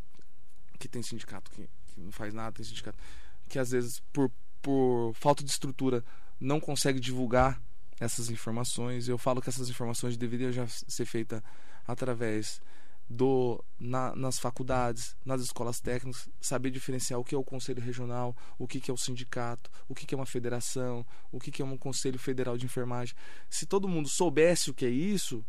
[0.79, 2.99] que tem sindicato que, que não faz nada, tem sindicato
[3.47, 4.31] que às vezes por,
[4.63, 6.03] por falta de estrutura
[6.41, 7.61] não consegue divulgar
[8.01, 9.09] essas informações.
[9.09, 11.43] Eu falo que essas informações deveriam já ser feitas
[11.87, 12.63] através
[13.09, 18.35] do na, nas faculdades, nas escolas técnicas, saber diferenciar o que é o conselho regional,
[18.59, 21.63] o que, que é o sindicato, o que, que é uma federação, o que, que
[21.63, 23.15] é um conselho federal de enfermagem.
[23.49, 25.45] Se todo mundo soubesse o que é isso,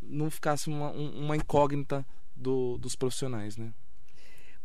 [0.00, 2.04] não ficasse uma, uma incógnita
[2.34, 3.72] do, dos profissionais, né?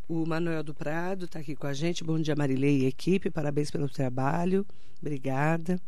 [0.08, 2.02] O Manuel do Prado está aqui com a gente.
[2.02, 3.30] Bom dia, Marilei e equipe.
[3.30, 4.65] Parabéns pelo trabalho.
[5.02, 5.82] Obrigada.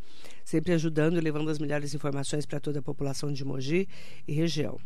[0.44, 3.88] Sempre ajudando e levando as melhores informações para toda a população de Mogi
[4.28, 4.78] e região.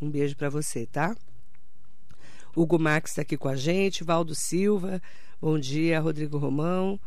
[0.00, 1.16] Um beijo para você, tá?
[2.56, 4.04] Hugo Max está aqui com a gente.
[4.04, 5.00] Valdo Silva.
[5.40, 6.98] Bom dia, Rodrigo Romão.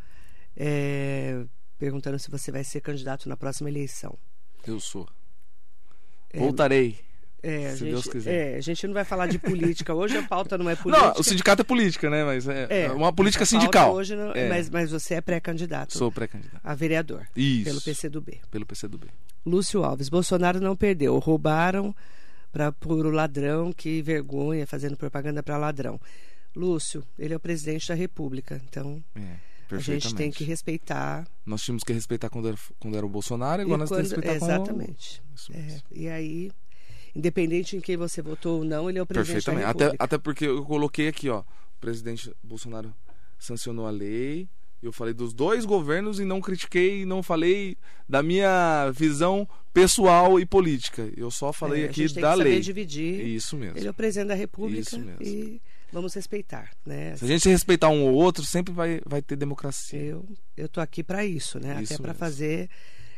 [0.55, 1.43] É,
[1.77, 4.17] perguntando se você vai ser candidato na próxima eleição.
[4.65, 5.07] Eu sou.
[6.33, 6.97] Voltarei.
[7.43, 8.53] É, Se gente, Deus quiser.
[8.53, 9.93] é, a gente não vai falar de política.
[9.95, 11.07] Hoje a pauta não é política.
[11.07, 12.23] Não, o sindicato é política, né?
[12.23, 13.95] Mas é, É, uma política sindical.
[13.95, 14.47] Hoje não- É.
[14.47, 16.61] mas, mas você é pré-candidato Sou pré-candidato.
[16.63, 17.63] a vereador Isso.
[17.63, 18.39] pelo PCdoB.
[18.51, 19.07] Pelo PCdoB.
[19.43, 21.95] Lúcio Alves, Bolsonaro não perdeu, roubaram
[22.51, 25.99] para por o ladrão, que vergonha, fazendo propaganda para ladrão.
[26.55, 29.37] Lúcio, ele é o presidente da República, então É,
[29.73, 31.25] a gente tem que respeitar.
[31.45, 34.09] Nós tínhamos que respeitar quando era, quando era o Bolsonaro, e E agora nós temos
[34.09, 35.23] que quando- respeitar quando- exatamente.
[35.33, 35.81] Isso É, mesmo.
[35.91, 36.51] e aí,
[37.15, 39.69] independente em quem você votou ou não, ele é o presidente da Perfeitamente.
[39.69, 40.03] Até, República.
[40.03, 41.39] até porque eu coloquei aqui, ó.
[41.39, 41.45] O
[41.79, 42.93] presidente Bolsonaro
[43.39, 44.47] sancionou a lei.
[44.81, 47.77] Eu falei dos dois governos e não critiquei, não falei
[48.09, 51.09] da minha visão pessoal e política.
[51.15, 52.59] Eu só falei É, aqui da lei.
[52.59, 53.25] dividir.
[53.25, 53.77] Isso mesmo.
[53.77, 55.21] Ele é o presidente da República Isso mesmo.
[55.21, 55.61] e
[55.93, 57.15] vamos respeitar, né?
[57.15, 59.99] Se a gente respeitar um ou outro, sempre vai, vai ter democracia.
[60.01, 60.25] Eu
[60.57, 61.81] eu tô aqui para isso, né?
[61.81, 62.67] Isso Até para fazer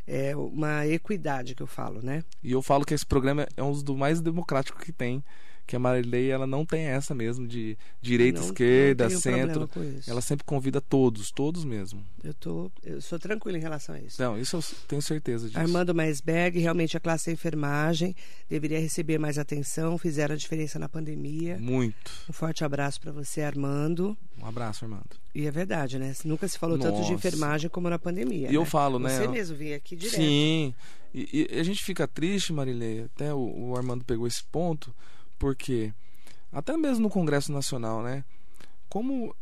[0.06, 2.24] é, uma equidade que eu falo, né?
[2.44, 5.24] E eu falo que esse programa é um dos mais democráticos que tem.
[5.66, 9.70] Que a Marilei, ela não tem essa mesmo de direita, Não- esquerda, não centro.
[10.06, 12.06] Ela sempre convida todos, todos mesmo.
[12.24, 14.22] Eu tô eu sou tranquilo em relação a isso.
[14.22, 15.60] Não, isso eu tenho certeza disso.
[15.60, 18.16] Armando Maisberg, realmente a classe da enfermagem
[18.50, 21.58] deveria receber mais atenção, fizeram a diferença na pandemia.
[21.58, 22.12] Muito.
[22.30, 24.18] Um forte abraço para você, Armando.
[24.38, 25.24] Um abraço, Armando.
[25.34, 26.14] E é verdade, né?
[26.26, 27.14] Nunca se falou tanto de Nossa.
[27.14, 28.52] enfermagem como na pandemia.
[28.52, 28.68] E eu né?
[28.68, 29.10] falo, né?
[29.10, 30.16] Você mesmo vinha aqui direto.
[30.16, 30.74] Sim.
[31.14, 34.94] E, e a gente fica triste, Marilei, até o, o Armando pegou esse ponto,
[35.44, 35.94] porque
[36.54, 38.24] até mesmo no Congresso Nacional, né?
[38.88, 39.36] Como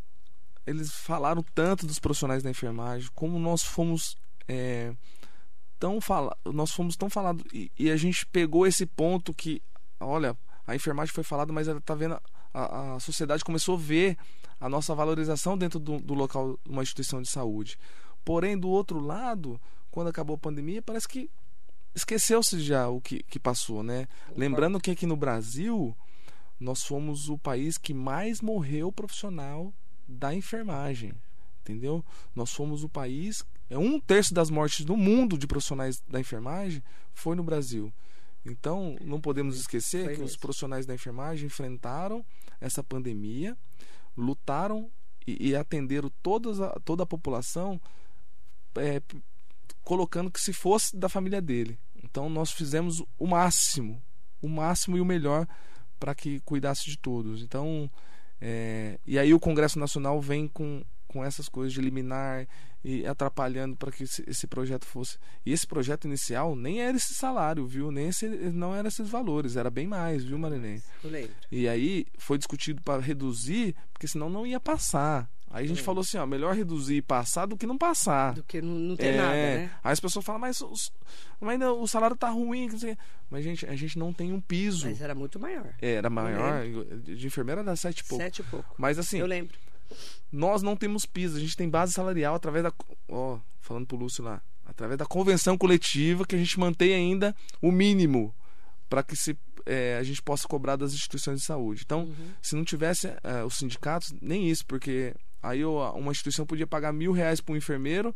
[0.66, 4.96] eles falaram tanto dos profissionais da enfermagem, como nós fomos é,
[5.78, 9.62] tão fala, nós fomos tão falados e, e a gente pegou esse ponto que,
[10.00, 10.36] olha,
[10.66, 12.20] a enfermagem foi falada, mas ela tá vendo
[12.52, 14.18] a, a sociedade começou a ver
[14.60, 17.78] a nossa valorização dentro do, do local uma instituição de saúde.
[18.26, 19.62] Porém, do outro lado,
[19.92, 21.30] quando acabou a pandemia, parece que
[21.94, 24.08] esqueceu-se já o que, que passou, né?
[24.36, 25.96] Lembrando que aqui no Brasil
[26.60, 29.74] nós fomos o país que mais morreu profissional
[30.08, 31.14] da enfermagem,
[31.62, 32.04] entendeu?
[32.36, 36.84] Nós fomos o país é um terço das mortes do mundo de profissionais da enfermagem
[37.14, 37.92] foi no Brasil.
[38.46, 42.26] Então não podemos esquecer Foi que os profissionais da enfermagem enfrentaram
[42.60, 43.58] essa pandemia,
[44.18, 44.92] lutaram
[45.26, 47.80] e, e atenderam todas a, toda a população
[48.76, 49.02] é,
[49.84, 51.80] colocando que se fosse da família dele.
[52.04, 54.02] Então nós fizemos o máximo,
[54.41, 55.48] o máximo e o melhor
[56.00, 57.44] para que cuidasse de todos.
[57.44, 57.89] Então,
[58.39, 62.48] é, e aí o Congresso Nacional vem com, com essas coisas de eliminar
[62.84, 65.20] e atrapalhando para que esse, esse projeto fosse.
[65.46, 67.91] E esse projeto inicial nem era esse salário, viu?
[67.91, 70.82] Nem esse, não era esses valores, era bem mais, viu, Marilene?
[71.04, 71.32] Eu lembro.
[71.52, 75.30] E aí foi discutido para reduzir, porque senão não ia passar.
[75.54, 75.84] Aí a gente É.
[75.84, 78.34] falou assim, ó, melhor reduzir e passar do que não passar.
[78.34, 79.72] Do que não, não ter É, nada, né?
[79.84, 80.92] Aí as pessoas falam, mas, os-
[81.40, 82.70] mas ainda o salário tá ruim.
[83.30, 84.88] Mas, gente, a gente não tem um piso.
[84.88, 85.74] Mas era muito maior.
[85.82, 86.64] É, Era maior,
[87.04, 88.24] de enfermeira era sete e pouco.
[88.24, 88.74] Sete e pouco.
[88.78, 89.58] Mas assim, Eu lembro.
[90.32, 92.72] nós não temos piso, a gente tem base salarial através da.
[93.10, 94.42] Ó, falando pro Lúcio lá.
[94.66, 98.34] Através da convenção coletiva que a gente mantém ainda o mínimo
[98.90, 101.82] para que se, é, a gente possa cobrar das instituições de saúde.
[101.86, 102.30] Então, Uhum.
[102.42, 106.92] se não tivesse é, os sindicatos, nem isso, porque aí ó, uma instituição podia pagar
[106.92, 108.14] mil reais para um enfermeiro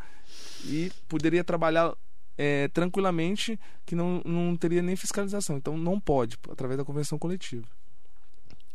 [0.66, 1.94] e poderia trabalhar
[2.38, 5.58] é, tranquilamente que não, não teria nem fiscalização.
[5.58, 7.66] Então, não pode, através da convenção coletiva.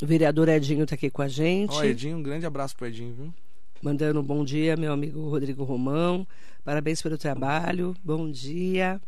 [0.03, 1.75] O vereador Edinho está aqui com a gente.
[1.75, 3.35] Ó, Edinho, um grande abraço pro Edinho, viu?
[3.83, 6.27] Mandando um bom dia, meu amigo Rodrigo Romão.
[6.65, 7.95] Parabéns pelo trabalho.
[8.03, 9.01] Bom dia.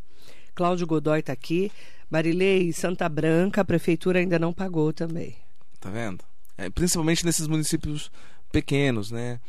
[0.55, 1.73] Cláudio Godoy está aqui.
[2.11, 5.37] Marilei, Santa Branca, a prefeitura ainda não pagou também.
[5.81, 6.23] Tá vendo?
[6.59, 8.11] É, principalmente nesses municípios
[8.53, 9.41] pequenos, né?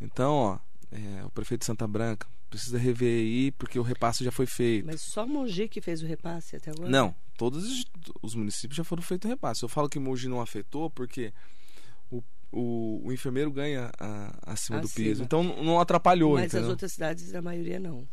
[0.00, 0.58] Então, ó,
[0.90, 4.84] é, o prefeito de Santa Branca, precisa rever aí, porque o repasse já foi feito.
[4.86, 6.88] Mas só Mogi que fez o repasse até agora?
[6.88, 7.84] Não, todos os-
[8.22, 9.62] os municípios já foram feitos repasse.
[9.62, 11.32] Eu falo que Mogi não afetou porque
[12.10, 12.22] o,
[12.52, 15.06] o, o enfermeiro ganha a- acima do Acima.
[15.06, 15.22] peso.
[15.22, 16.70] Então não atrapalhou, Mas as entendeu?
[16.70, 18.06] outras cidades, a maioria não.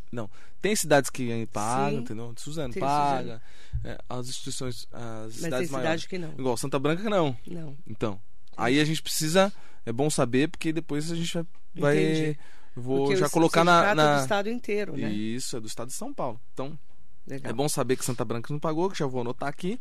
[0.62, 2.04] Tem cidades que pagam, Sim.
[2.04, 2.34] entendeu?
[2.38, 3.42] Suzano Tem paga.
[3.84, 6.02] é, as instituições, as Mas tem cidades maiores.
[6.04, 6.32] cidade que não.
[6.40, 7.36] Igual Santa Branca, não.
[7.46, 7.76] Não.
[7.86, 8.18] Então,
[8.56, 9.52] aí a gente precisa.
[9.86, 11.98] É bom saber, porque depois a gente vai.
[11.98, 12.40] Entendi.
[12.76, 13.80] vou Porque já o colocar na.
[13.80, 14.16] sindicato é na...
[14.16, 15.12] do estado inteiro, né?
[15.12, 16.40] Isso, é do estado de São Paulo.
[16.54, 16.78] Então,
[17.26, 17.52] Legal.
[17.52, 19.80] é bom saber que Santa Branca não pagou, que já vou anotar aqui,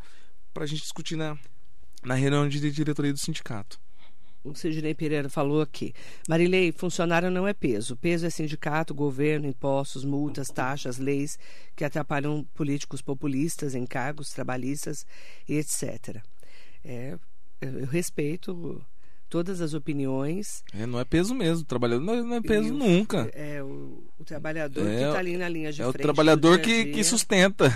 [0.52, 1.36] pra gente discutir na,
[2.04, 3.78] na reunião de diretoria do sindicato.
[4.44, 5.92] O Sidney Pereira falou aqui.
[6.28, 7.96] Marilei, funcionário não é peso.
[7.96, 11.38] Peso é sindicato, governo, impostos, multas, taxas, leis
[11.74, 15.04] que atrapalham políticos populistas, encargos trabalhistas
[15.48, 16.22] e etc.
[16.84, 17.18] É,
[17.60, 18.82] eu respeito
[19.28, 20.62] todas as opiniões.
[20.72, 21.64] É, não é peso mesmo.
[21.64, 23.30] Trabalhador não é, não é peso o- nunca.
[23.34, 26.02] É o, o trabalhador que É, está ali na linha de É o frente.
[26.02, 27.68] trabalhador do dia a que, que sustenta.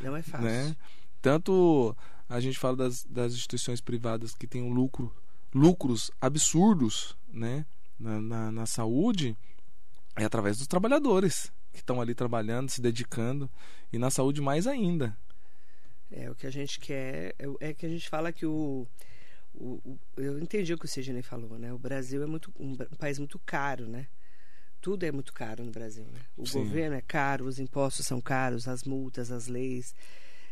[0.00, 0.46] Não é fácil.
[0.46, 0.76] né?
[1.22, 1.96] Tanto
[2.28, 5.12] a gente fala das, das instituições privadas que têm um lucro,
[5.54, 7.64] lucros absurdos né?
[7.98, 9.36] na, na, na saúde,
[10.16, 13.48] é através dos trabalhadores que estão ali trabalhando, se dedicando,
[13.92, 15.16] e na saúde mais ainda.
[16.10, 17.34] É o que a gente quer.
[17.38, 18.86] É, é que a gente fala que o,
[19.60, 21.72] o, o- eu entendi o que o Sidney falou, né?
[21.72, 24.06] O Brasil é muito um, um país muito caro, né?
[24.80, 26.20] Tudo é muito caro no Brasil, né?
[26.36, 26.60] O Sim.
[26.60, 29.94] governo é caro, os impostos são caros, as multas, as leis,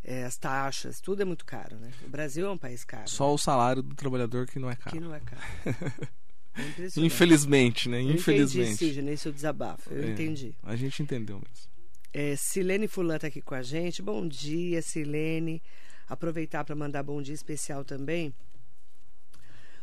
[0.05, 1.91] é, as taxas, tudo é muito caro, né?
[2.05, 3.09] O Brasil é um país caro.
[3.09, 5.01] Só o salário do trabalhador que não é que caro.
[5.01, 5.43] não é caro.
[6.59, 7.01] É.
[7.01, 8.03] Infelizmente, né?
[8.03, 8.73] Eu Infelizmente.
[8.73, 9.93] entendi, Sidney, seu desabafo.
[9.93, 10.11] Eu É.
[10.11, 10.57] entendi.
[10.65, 11.69] A gente entendeu mesmo.
[12.13, 14.03] É, Silene Fulan está aqui com a gente.
[14.03, 15.63] Bom dia, Silene.
[16.09, 18.35] Aproveitar para mandar bom dia especial também.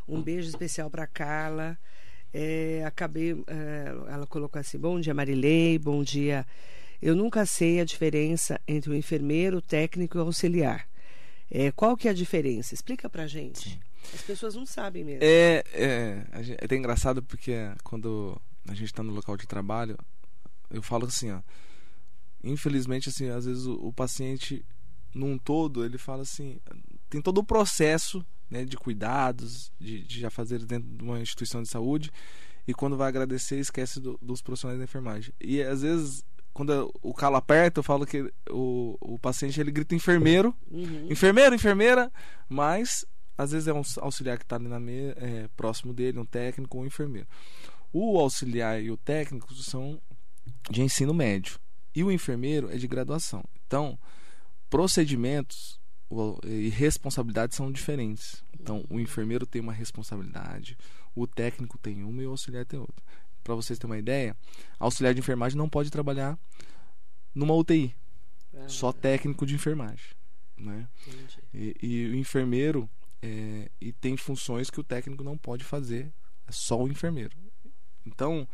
[0.08, 1.78] Um beijo especial para Carla.
[2.34, 5.80] É, acabei, é, ela colocou assim: Bom dia, Marilei.
[5.80, 6.46] Bom dia.
[7.02, 10.88] Eu nunca sei a diferença entre o enfermeiro, o técnico e o auxiliar.
[11.52, 12.74] É, qual que é a diferença?
[12.74, 13.80] Explica pra gente.
[14.14, 15.20] As pessoas não sabem mesmo.
[15.24, 19.98] É, é, gente- é até engraçado porque quando a gente está no local de trabalho,
[20.70, 21.42] eu falo assim, ó.
[22.44, 24.64] Infelizmente, assim, às vezes o, o paciente,
[25.14, 26.60] num todo, ele fala assim,
[27.10, 31.62] tem todo o processo né, de cuidados, de, de já fazer dentro de uma instituição
[31.62, 32.12] de saúde,
[32.68, 35.34] e quando vai agradecer, esquece do- dos profissionais da enfermagem.
[35.40, 39.94] E às vezes, quando o calo aperta, eu falo que o, o paciente ele grita
[39.96, 41.08] enfermeiro, Uhum.
[41.12, 42.12] enfermeiro, enfermeira,
[42.50, 43.06] mas
[43.38, 46.78] às vezes é um auxiliar que está ali na me, é, próximo dele, um técnico
[46.78, 47.28] ou um enfermeiro.
[47.92, 50.02] O auxiliar e o técnico são
[50.70, 51.60] de ensino médio
[51.94, 53.44] e o enfermeiro é de graduação.
[53.68, 53.98] Então,
[54.70, 58.44] procedimentos o- e responsabilidades são diferentes.
[58.60, 60.78] Então, o enfermeiro tem uma responsabilidade,
[61.16, 63.04] o técnico tem uma e o auxiliar tem outra.
[63.44, 64.36] Para vocês terem uma ideia,
[64.80, 66.38] auxiliar de enfermagem não pode trabalhar
[67.34, 67.96] numa UTI,
[68.58, 70.12] Ah, só técnico de enfermagem,
[70.58, 70.88] né?
[71.54, 72.90] E, e o enfermeiro
[73.22, 76.12] é, e tem funções que o técnico não pode fazer,
[76.48, 77.36] é só o enfermeiro.
[78.06, 78.48] Então,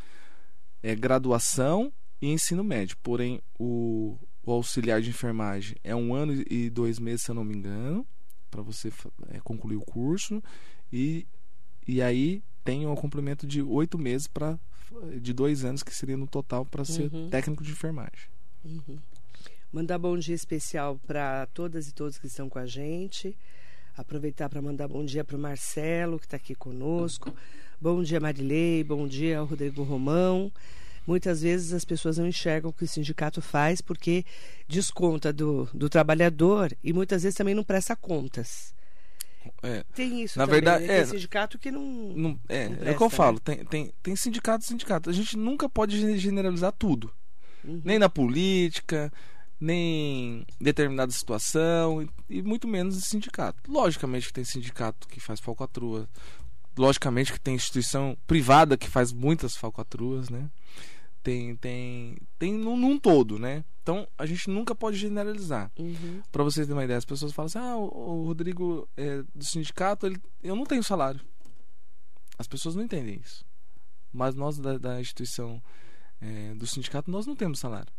[0.81, 2.97] é graduação e ensino médio.
[3.03, 4.17] Porém, o,
[4.51, 8.05] o auxiliar de enfermagem é um ano e dois meses, se eu não me engano,
[8.49, 8.91] para você
[9.29, 10.43] é, concluir o curso.
[10.91, 11.25] E,
[11.87, 14.59] e aí tem um complemento de oito meses para
[15.21, 17.29] de dois anos, que seria no total para ser Uhum.
[17.29, 18.27] técnico de enfermagem.
[18.63, 18.99] Uhum.
[19.71, 23.35] Mandar bom dia especial para todas e todos que estão com a gente.
[23.95, 27.33] Aproveitar para mandar bom dia para o Marcelo, que está aqui conosco.
[27.79, 28.83] Bom dia, Marilei.
[28.83, 30.51] Bom dia Rodrigo Romão.
[31.05, 34.23] Muitas vezes as pessoas não enxergam o que o sindicato faz porque
[34.67, 38.73] desconta do, do trabalhador e muitas vezes também não presta contas.
[39.63, 40.93] É, Tem isso Na também, verdade, né?
[40.93, 40.97] é.
[41.03, 41.81] Tem sindicato que não...
[41.83, 43.39] Não, é, Não é o que eu falo.
[43.39, 45.09] Tem, tem, tem sindicato e sindicato.
[45.09, 47.11] A gente nunca pode gen- generalizar tudo.
[47.63, 47.81] Uhum.
[47.83, 49.11] Nem na política,
[49.59, 53.59] nem em determinada situação, e, e muito menos em sindicato.
[53.71, 56.07] Logicamente que tem sindicato que faz falcatrua.
[56.77, 60.49] Logicamente que tem instituição privada que faz muitas falcatruas, né?
[61.21, 63.63] Tem, tem, tem num, num todo, né?
[63.83, 65.71] Então a gente nunca pode generalizar.
[65.77, 66.21] Uhum.
[66.31, 69.45] Pra vocês terem uma ideia, as pessoas falam assim: ah, o, o Rodrigo é do
[69.45, 71.21] sindicato, ele, eu não tenho salário.
[72.37, 73.45] As pessoas não entendem isso.
[74.11, 75.61] Mas nós da, da instituição
[76.19, 77.91] é, do sindicato, nós não temos salário.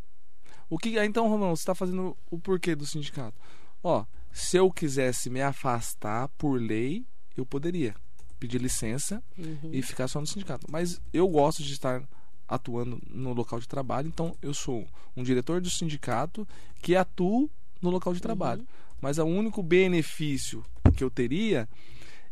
[0.68, 3.38] O que ah, então, Romão, você está fazendo o porquê do sindicato?
[3.82, 7.04] Ó, se eu quisesse me afastar por lei,
[7.36, 7.94] eu poderia
[8.42, 9.70] pedir licença Uhum.
[9.72, 10.66] e ficar só no sindicato.
[10.68, 12.02] Mas eu gosto de estar
[12.48, 14.84] atuando no local de trabalho, então eu sou
[15.16, 16.46] um diretor do sindicato
[16.82, 17.48] que atuo
[17.80, 18.66] no local de trabalho.
[19.00, 20.64] Mas o único benefício
[20.96, 21.68] que eu teria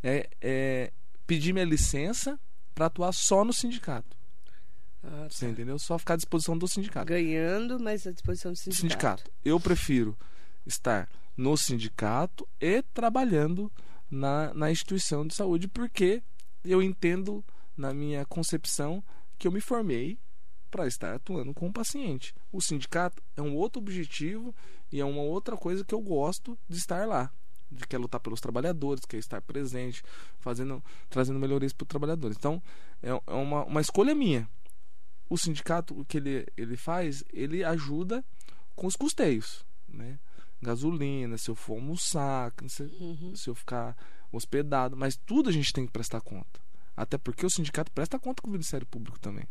[0.03, 0.93] é, é
[1.29, 2.39] pedir minha licença
[2.75, 4.17] para atuar só no sindicato.
[5.05, 5.53] Ah, Você tá.
[5.53, 5.79] entendeu?
[5.79, 7.07] Só ficar à disposição do sindicato.
[7.07, 8.81] Ganhando, mas à disposição do sindicato.
[8.81, 9.31] sindicato.
[9.45, 10.19] Eu prefiro
[10.67, 13.71] estar no sindicato e trabalhando
[14.11, 16.23] na, na instituição de saúde, porque
[16.65, 17.45] eu entendo,
[17.77, 19.03] na minha concepção,
[19.39, 20.19] que eu me formei
[20.71, 22.35] para estar atuando com o paciente.
[22.53, 24.55] O sindicato é um outro objetivo
[24.93, 27.31] e é uma outra coisa que eu gosto de estar lá.
[27.71, 30.03] De quer lutar pelos trabalhadores, quer estar presente,
[30.39, 32.37] fazendo, trazendo melhorias para os trabalhadores.
[32.37, 32.63] Então,
[33.03, 34.49] é, é uma, uma escolha minha.
[35.29, 38.25] O sindicato, o que ele, ele faz, ele ajuda
[38.75, 40.19] com os custeios, né?
[40.63, 43.33] Gasolina, se eu for almoçar, se, Uhum.
[43.35, 43.97] se eu ficar
[44.33, 46.61] hospedado, mas tudo a gente tem que prestar conta.
[46.97, 49.45] Até porque o sindicato presta conta com o Ministério Público também,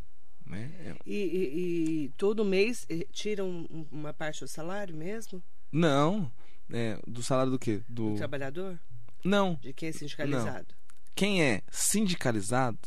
[0.45, 0.71] né?
[0.79, 5.41] É- E, e- e todo mês eh, tiram um- uma parte do salário mesmo?
[5.71, 6.31] não,
[6.71, 7.81] é, do salário do quê?
[7.89, 8.79] Do Do trabalhador?
[9.23, 10.75] Não, De quem é sindicalizado?
[11.15, 12.77] quem é sindicalizado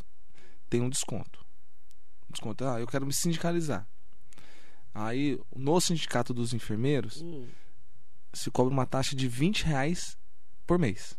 [0.70, 1.44] tem um desconto.
[2.30, 3.86] Desconto, ah, eu quero me sindicalizar.
[4.94, 7.46] Aí, no sindicato dos enfermeiros, Hum.
[8.32, 10.16] Se cobra uma taxa de 20 reais
[10.66, 11.16] por mês.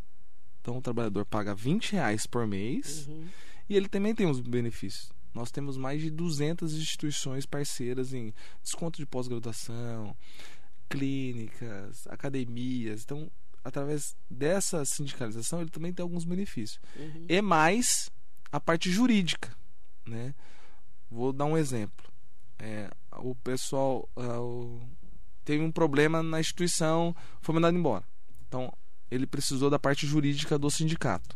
[0.61, 3.27] Então o trabalhador paga 20 reais por mês Uhum.
[3.69, 5.11] e ele também tem os benefícios.
[5.33, 10.15] Nós temos mais de 200 instituições parceiras em desconto de pós-graduação,
[10.89, 13.01] clínicas, academias.
[13.03, 13.29] Então,
[13.63, 16.79] através dessa sindicalização, ele também tem alguns benefícios.
[16.95, 17.25] Uhum.
[17.27, 18.09] E mais
[18.51, 19.55] a parte jurídica,
[20.05, 20.33] né?
[21.09, 22.11] Vou dar um exemplo.
[22.59, 24.81] É, o pessoal ah, o-
[25.43, 28.03] teve um problema na instituição, foi mandado embora.
[28.47, 28.71] Então,
[29.09, 31.35] ele precisou da parte jurídica do sindicato.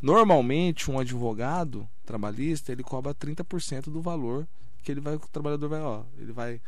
[0.00, 4.46] Normalmente, um advogado trabalhista, ele cobra 30% do valor
[4.82, 6.60] que ele vai o trabalhador vai, ó, ele vai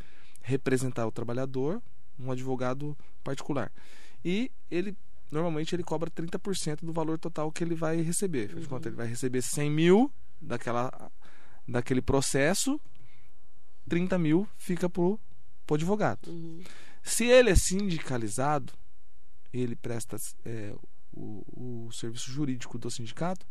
[0.43, 1.83] representar o trabalhador,
[2.19, 3.73] um advogado particular.
[4.23, 4.95] E ele
[5.31, 8.47] normalmente ele cobra 30% do valor total que ele vai receber.
[8.47, 11.11] Afinal de contas, ele vai receber 100 mil daquela,
[11.67, 12.81] daquele processo,
[13.89, 15.19] 30 mil fica pro,
[15.71, 16.29] pro advogado.
[16.29, 16.63] Uhum.
[17.03, 18.73] Se ele é sindicalizado,
[19.53, 20.75] ele presta é,
[21.13, 23.47] o, o serviço jurídico do sindicato,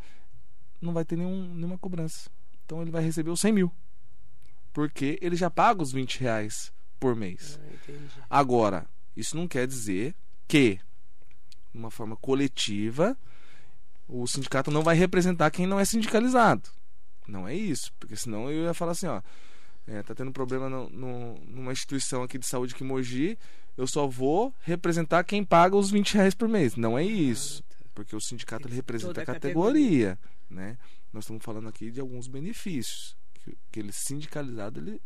[0.82, 2.30] não vai ter nenhum, nenhuma cobrança.
[2.66, 3.72] Então ele vai receber os 100 mil.
[4.74, 7.60] Porque ele já paga os 20 reais por mês.
[8.30, 8.40] Ah.
[8.40, 10.14] Agora, isso não quer dizer
[10.48, 10.76] que,
[11.74, 13.18] de uma forma coletiva,
[14.08, 16.70] o sindicato não vai representar quem não é sindicalizado.
[17.28, 19.22] Não é isso, porque senão eu ia falar assim, ó,
[19.90, 23.38] é, tá tendo problema no, no- numa instituição aqui de saúde que Mogi,
[23.78, 26.76] eu só vou representar quem paga os 20 reais por mês.
[26.76, 27.90] Não é isso, Ah, tá.
[27.96, 30.18] porque o sindicato ele representa a a categoria,
[30.50, 30.78] né?
[31.12, 35.02] Nós estamos falando aqui de alguns benefícios que, que ele sindicalizado ele,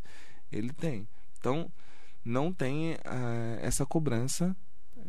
[0.52, 1.08] ele tem.
[1.40, 1.72] Então,
[2.26, 4.56] não tem ah, essa cobrança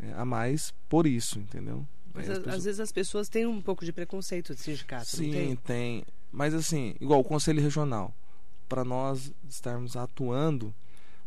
[0.03, 1.87] eh, a mais por isso, entendeu?
[2.13, 5.31] Mas as pessoas- às vezes as pessoas têm um pouco de preconceito de sindicato, Sim,
[5.33, 5.57] tem?
[5.57, 6.05] tem.
[6.31, 8.15] Mas assim, igual o conselho regional,
[8.75, 10.75] para nós estarmos atuando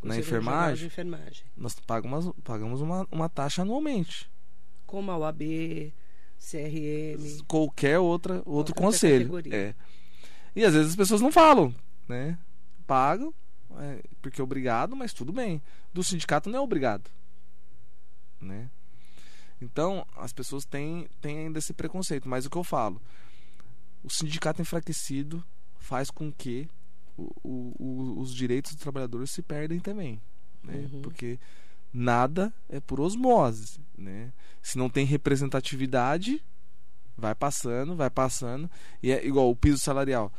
[0.03, 1.45] na enfermagem, enfermagem.
[1.55, 4.29] nós pagamos, pagamos uma, uma taxa anualmente.
[4.85, 5.93] Como a UAB,
[6.37, 7.45] CRM.
[7.47, 9.31] Qualquer outra, outro Qualquer conselho.
[9.49, 9.73] É.
[10.53, 11.73] E às vezes as pessoas não falam,
[12.05, 12.37] né?
[12.85, 13.33] Pagam,
[13.77, 15.61] é, porque é obrigado, mas tudo bem.
[15.93, 17.09] Do sindicato não é obrigado.
[18.41, 18.69] Né?
[19.61, 22.27] Então, as pessoas têm, têm ainda esse preconceito.
[22.27, 23.01] Mas o que eu falo?
[24.03, 25.41] O sindicato enfraquecido
[25.79, 26.67] faz com que
[27.17, 30.21] o- o- os direitos dos trabalhadores se perdem também.
[30.63, 30.87] Né?
[30.91, 31.01] Uhum.
[31.01, 31.39] Porque
[31.93, 33.79] nada é por osmose.
[33.97, 34.31] Né?
[34.61, 36.43] Se não tem representatividade,
[37.17, 38.69] vai passando, vai passando.
[39.01, 40.31] E é igual o piso salarial.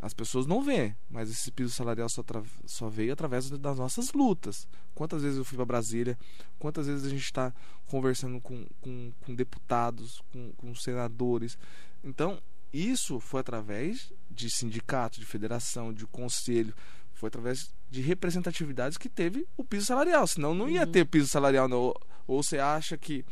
[0.00, 2.22] As pessoas não vêem, mas esse piso salarial só,
[2.64, 4.68] só veio através das nossas lutas.
[4.94, 6.16] Quantas vezes eu fui para Brasília,
[6.56, 7.52] quantas vezes a gente está
[7.88, 11.58] conversando com, com, com deputados, com, com senadores.
[12.04, 12.40] Então,
[12.72, 16.74] isso foi através de sindicato, de federação, de conselho,
[17.14, 20.26] foi através de representatividades que teve o piso salarial.
[20.26, 20.92] Senão não ia Uhum.
[20.92, 21.66] ter piso salarial.
[21.68, 21.94] Não.
[22.26, 23.24] Ou, você acha que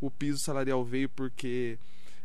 [0.00, 1.78] o piso salarial veio porque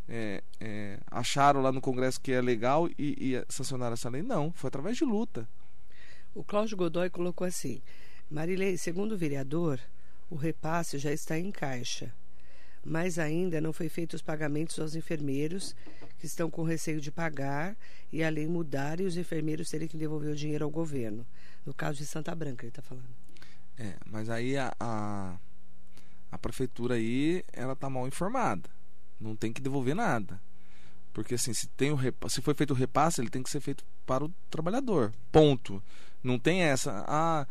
[0.07, 4.21] é, é, acharam lá no Congresso que é legal e, e sancionaram essa lei?
[4.21, 5.47] Não, foi através de luta.
[6.35, 7.81] O Cláudio Godoy colocou assim:
[8.29, 9.79] Marilei, segundo o vereador,
[10.29, 12.13] o repasse já está em caixa,
[12.83, 15.75] mas ainda não foi feito os pagamentos aos enfermeiros
[16.17, 17.75] que estão com receio de pagar
[18.11, 21.25] e a lei mudar e os enfermeiros terem que devolver o dinheiro ao governo.
[21.65, 23.07] No caso de Santa Branca, ele está falando.
[23.77, 25.37] É, mas aí a, a,
[26.31, 28.69] a prefeitura aí, ela tá mal informada.
[29.19, 30.41] Não tem que devolver nada.
[31.13, 31.99] Porque assim, se, tem o
[32.29, 35.13] se foi feito o repasse, ele tem que ser feito para o trabalhador.
[35.31, 35.81] Ponto.
[36.23, 37.05] Não tem essa.
[37.07, 37.47] Ah,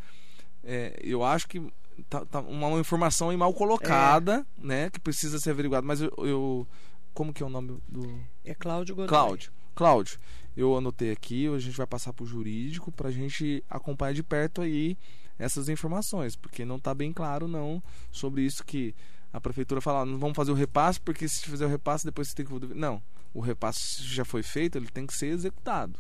[0.63, 1.63] é, eu acho que
[2.09, 4.91] tá, tá uma informação aí mal colocada, né?
[4.91, 5.87] Que precisa ser averiguada.
[5.87, 6.67] Mas eu, eu-
[7.15, 8.21] Como que é o nome do.
[8.45, 9.09] É Cláudio Godoy.
[9.09, 9.53] Cláudio.
[9.75, 10.19] Cláudio,
[10.57, 14.23] eu anotei aqui, a gente vai passar para o jurídico para a gente acompanhar de
[14.25, 14.99] perto aí
[15.39, 17.81] essas informações, porque não está bem claro não
[18.11, 18.93] sobre isso que
[19.33, 22.35] a prefeitura fala, não vamos fazer o repasse, porque se fizer o repasse, depois você
[22.35, 22.75] tem que.
[22.75, 23.01] Não,
[23.33, 25.99] o repasse já foi feito, ele tem que ser executado.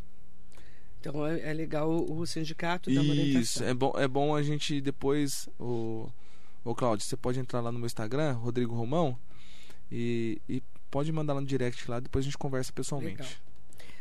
[1.00, 4.42] Então é, é legal o, o sindicato dar uma Isso, é bom, é bom a
[4.42, 5.48] gente depois.
[5.58, 6.10] O,
[6.64, 9.18] o Cláudio, você pode entrar lá no meu Instagram, Rodrigo Romão,
[9.90, 13.22] e, e pode mandar lá no direct lá, depois a gente conversa pessoalmente.
[13.22, 13.48] Legal.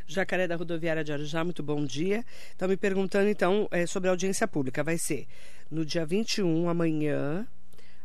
[0.07, 2.25] Jacaré da Rodoviária de Arujá, muito bom dia.
[2.51, 4.81] Estão me perguntando, então, é, sobre a audiência pública.
[4.81, 5.27] Vai ser
[5.69, 7.45] no dia 21, amanhã,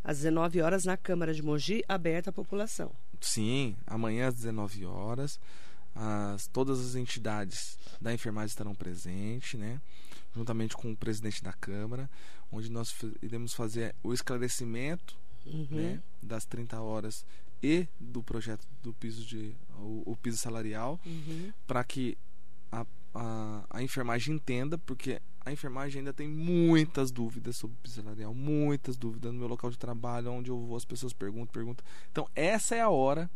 [0.03, 2.91] às 19 horas, na Câmara de Mogi, aberta à população.
[3.21, 5.39] Sim, amanhã às 19 horas,
[5.95, 9.81] as, todas as entidades da enfermagem estarão presentes, né?
[10.35, 12.09] Juntamente com o presidente da Câmara,
[12.51, 15.67] onde nós iremos fazer o esclarecimento Uhum.
[15.73, 17.27] né, das 30 horas
[17.61, 21.53] e do projeto do piso de o, o piso salarial Uhum.
[21.67, 22.17] para que
[22.71, 27.97] a, a, a enfermagem entenda, porque a enfermagem ainda tem muitas dúvidas sobre o piso
[27.97, 31.85] salarial, muitas dúvidas no meu local de trabalho, onde eu vou, as pessoas perguntam, perguntam.
[32.13, 33.29] Então, essa é a hora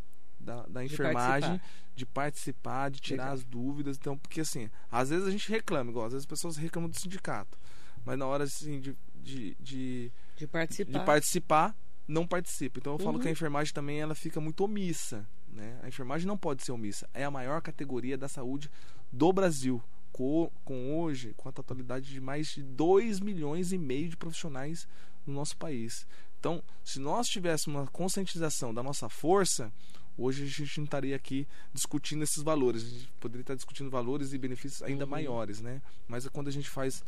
[0.46, 1.60] da, da enfermagem
[1.94, 3.34] de participar, de tirar Legal.
[3.34, 3.96] as dúvidas.
[3.96, 6.98] Então, porque assim, às vezes a gente reclama, igual às vezes as pessoas reclamam do
[6.98, 7.58] sindicato,
[8.04, 10.98] mas na hora assim, de, de, de De participar.
[10.98, 11.76] de participar,
[12.06, 12.78] não participa.
[12.78, 13.22] Então eu falo Uhum.
[13.22, 15.26] que a enfermagem também ela fica muito omissa.
[15.48, 15.78] Né?
[15.82, 17.08] A enfermagem não pode ser omissa.
[17.14, 18.70] É a maior categoria da saúde
[19.12, 19.82] do Brasil.
[20.12, 24.86] Com, com hoje, com a totalidade de mais de 2 milhões e meio de profissionais
[25.26, 26.06] no nosso país.
[26.38, 29.70] Então, se nós tivéssemos uma conscientização da nossa força,
[30.16, 32.82] hoje a gente não estaria aqui discutindo esses valores.
[32.84, 35.10] A gente poderia estar discutindo valores e benefícios ainda Uhum.
[35.10, 35.80] maiores, né?
[36.08, 37.02] Mas é quando a gente faz.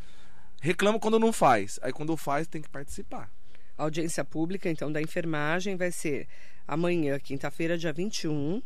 [0.60, 1.78] Reclama quando não faz.
[1.82, 3.30] Aí quando faz, tem que participar.
[3.76, 6.26] A audiência pública, então, da enfermagem vai ser
[6.66, 8.60] amanhã, quinta-feira, dia 21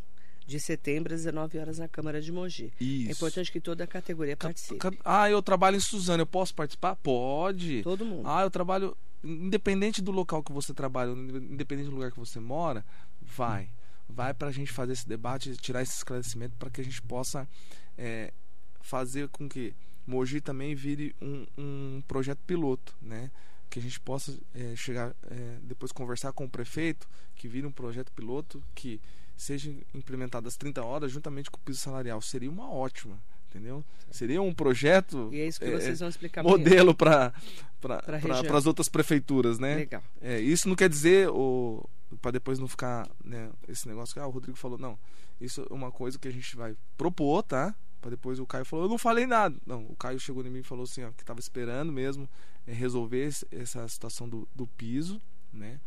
[0.47, 2.73] de setembro, às 19 horas, na Câmara de Mogi.
[2.81, 3.11] Isso.
[3.11, 4.79] É importante que toda a categoria participe.
[5.05, 6.97] Ah, eu trabalho em Suzano, eu posso participar?
[6.97, 7.83] Pode.
[7.83, 8.27] Todo mundo.
[8.29, 8.97] Ah, eu trabalho.
[9.23, 12.85] Independente do local que você trabalha, independente do lugar que você mora,
[13.21, 13.69] vai.
[14.09, 17.49] Vai para a gente fazer esse debate, tirar esse esclarecimento para que a gente possa
[17.97, 18.33] é,
[18.81, 19.75] fazer com que
[20.07, 23.31] Mogi também vire um, um projeto piloto, né?
[23.71, 27.73] Que a gente possa é, chegar, é, depois conversar com o prefeito, que vire um
[27.73, 29.01] projeto piloto que
[29.37, 32.21] seja implementado às 30 horas juntamente com o piso salarial.
[32.21, 33.85] Seria uma ótima, entendeu?
[34.11, 37.33] Seria um projeto E é isso que é, vocês vão explicar modelo para
[37.81, 38.57] Pra região.
[38.57, 39.77] as outras prefeituras, né?
[39.77, 40.03] Legal.
[40.21, 41.89] É, isso não quer dizer o
[42.21, 44.99] para depois não ficar né, esse negócio que ah, o Rodrigo falou não.
[45.41, 47.75] Isso é uma coisa que a gente vai propor, tá?
[48.01, 49.57] Para depois o Caio falou eu não falei nada.
[49.67, 52.29] Não, o Caio chegou em mim e falou assim, ó, que estava esperando mesmo
[52.67, 55.21] é, resolver esse- essa situação do, do piso,
[55.53, 55.81] né?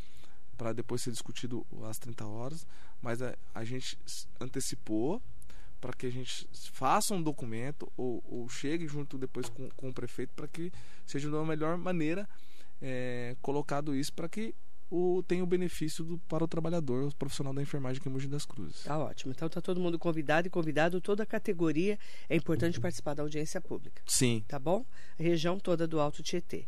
[0.58, 2.66] Para depois ser discutido às 30 horas,
[3.02, 3.98] mas a, a gente
[4.40, 5.22] antecipou
[5.82, 9.94] para que a gente faça um documento ou, ou chegue junto depois com, com o
[9.94, 10.72] prefeito para que
[11.06, 12.28] seja da melhor maneira
[12.82, 14.56] é, colocado isso para que
[14.96, 18.28] o, tenha o benefício do, para o trabalhador, o profissional da enfermagem aqui em Mogi
[18.28, 18.84] das Cruzes.
[18.84, 19.34] Tá ótimo.
[19.36, 22.00] Então tá todo mundo convidado e convidado, toda a categoria.
[22.30, 24.02] É importante participar da audiência pública.
[24.08, 24.86] Sim, Tá bom?
[25.20, 26.66] A região toda do Alto Tietê.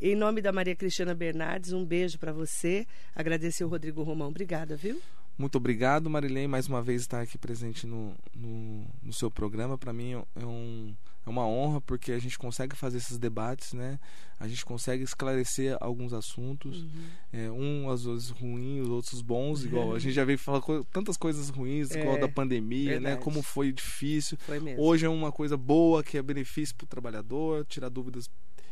[0.00, 2.86] Em nome da Maria Cristina Bernardes, um beijo para você.
[3.14, 4.28] Agradecer o Rodrigo Romão.
[4.28, 5.00] Obrigada, viu?
[5.38, 9.76] Muito obrigado, Marilene, mais uma vez estar aqui presente no, no, no seu programa.
[9.76, 10.94] Para mim é, um,
[11.26, 13.98] é uma honra porque a gente consegue fazer esses debates, né?
[14.40, 16.82] A gente consegue esclarecer alguns assuntos.
[16.82, 17.04] Uhum.
[17.32, 20.84] É, um às vezes ruins, os outros bons, igual a gente já veio falar co-
[20.84, 23.00] tantas coisas ruins, igual É, da pandemia, né?
[23.00, 23.20] verdade.
[23.24, 24.38] Como foi difícil.
[24.38, 24.58] Foi.
[24.78, 28.30] Hoje é uma coisa boa que é benefício para o trabalhador, tirar dúvidas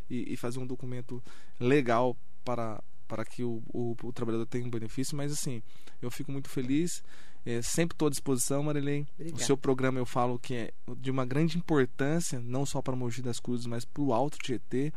[0.09, 1.23] e, e fazer um documento
[1.61, 5.17] legal para, para que o, o, o trabalhador tenha um benefício.
[5.17, 5.63] Mas assim,
[6.03, 7.03] eu fico muito feliz.
[7.47, 9.07] É, sempre estou à disposição, Marilene.
[9.19, 9.45] O Obrigada.
[9.45, 13.39] seu programa eu falo que é de uma grande importância, não só para Mogi das
[13.39, 14.93] Cruzes, mas para o Alto Tietê,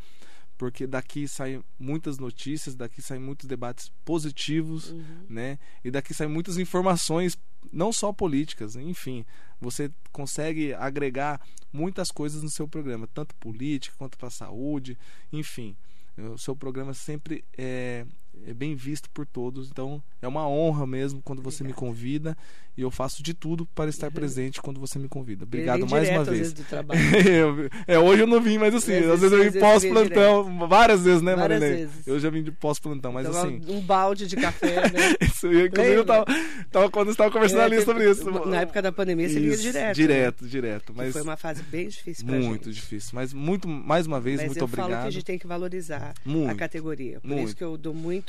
[0.57, 5.25] porque daqui saem muitas notícias, daqui saem muitos debates positivos, Uhum.
[5.29, 5.59] né?
[5.83, 7.37] E daqui saem muitas informações,
[7.71, 9.25] não só políticas, enfim.
[9.59, 11.41] Você consegue agregar
[11.73, 14.97] muitas coisas no seu programa, tanto política quanto para saúde,
[15.33, 15.75] enfim.
[16.17, 18.05] O seu programa sempre é,
[18.45, 21.87] é bem visto por todos, então é uma honra mesmo quando você me Obrigada.
[21.93, 22.37] convida
[22.77, 25.43] e eu faço de tudo para estar presente quando você me convida.
[25.45, 26.53] Obrigado mais direto, uma vez.
[27.87, 31.21] é, hoje eu não vim, mas assim, Às às vezes eu vim pós-plantão, várias vezes,
[31.21, 31.85] né, Várias Marilene?
[31.87, 32.07] vezes.
[32.07, 33.61] Eu já vim de pós-plantão, mas Tomar assim.
[33.67, 35.15] Um balde de café, né?
[35.21, 36.25] Isso, eu, inclusive, eu Lembra?
[36.25, 36.39] tava,
[36.71, 38.29] tava quando estava conversando É, ali sobre isso.
[38.47, 39.85] Na época da pandemia, você vinha Isso, direto.
[39.87, 39.93] né?
[39.93, 40.91] Direto, direto.
[40.93, 42.75] Que Mas Foi uma fase bem difícil pra muito gente.
[42.75, 43.11] difícil.
[43.13, 44.89] Mas muito, mais uma vez, Mas muito eu obrigado.
[44.89, 47.19] falo que a gente tem que valorizar a Muito, categoria.
[47.19, 47.45] Por muito.
[47.45, 48.26] isso que eu dou muito,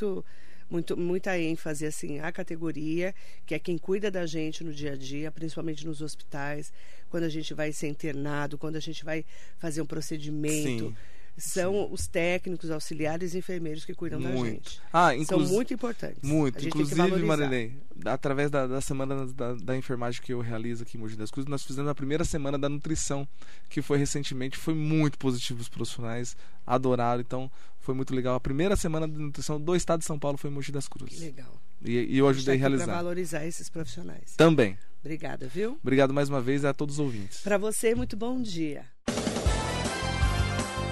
[0.71, 3.15] muito, muita ênfase assim à categoria,
[3.47, 6.73] que é quem cuida da gente no dia a dia, principalmente nos hospitais,
[7.09, 9.25] quando a gente vai ser internado, quando a gente vai
[9.59, 10.89] fazer um procedimento.
[10.89, 10.97] Sim.
[11.39, 14.71] São os técnicos, auxiliares e enfermeiros que cuidam da Muito.
[14.71, 14.81] gente.
[14.93, 16.23] Ah, São muito importantes.
[16.23, 16.59] Muito.
[16.59, 17.23] Que Inclusive.
[17.25, 21.31] Marilei, através da, da semana da, da enfermagem que eu realizo aqui em Mogi das
[21.31, 23.27] Cruzes, nós fizemos a primeira semana da nutrição,
[23.69, 26.37] que foi recentemente, foi muito positivo os profissionais,
[26.67, 28.35] adoraram, então foi muito legal.
[28.35, 30.99] A primeira semana de nutrição do estado de São Paulo foi em Mogi das Que
[30.99, 31.21] Cruzes.
[31.21, 31.53] legal.
[31.85, 32.95] E, e eu ajudei a Para realizar.
[32.97, 34.35] valorizar esses profissionais.
[34.37, 34.77] Também.
[35.01, 35.79] Obrigada, viu?
[35.81, 37.41] Obrigado mais uma vez a todos os ouvintes.
[37.41, 38.85] Para você, muito bom dia.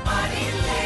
[0.07, 0.53] Party.
[0.63, 0.86] lay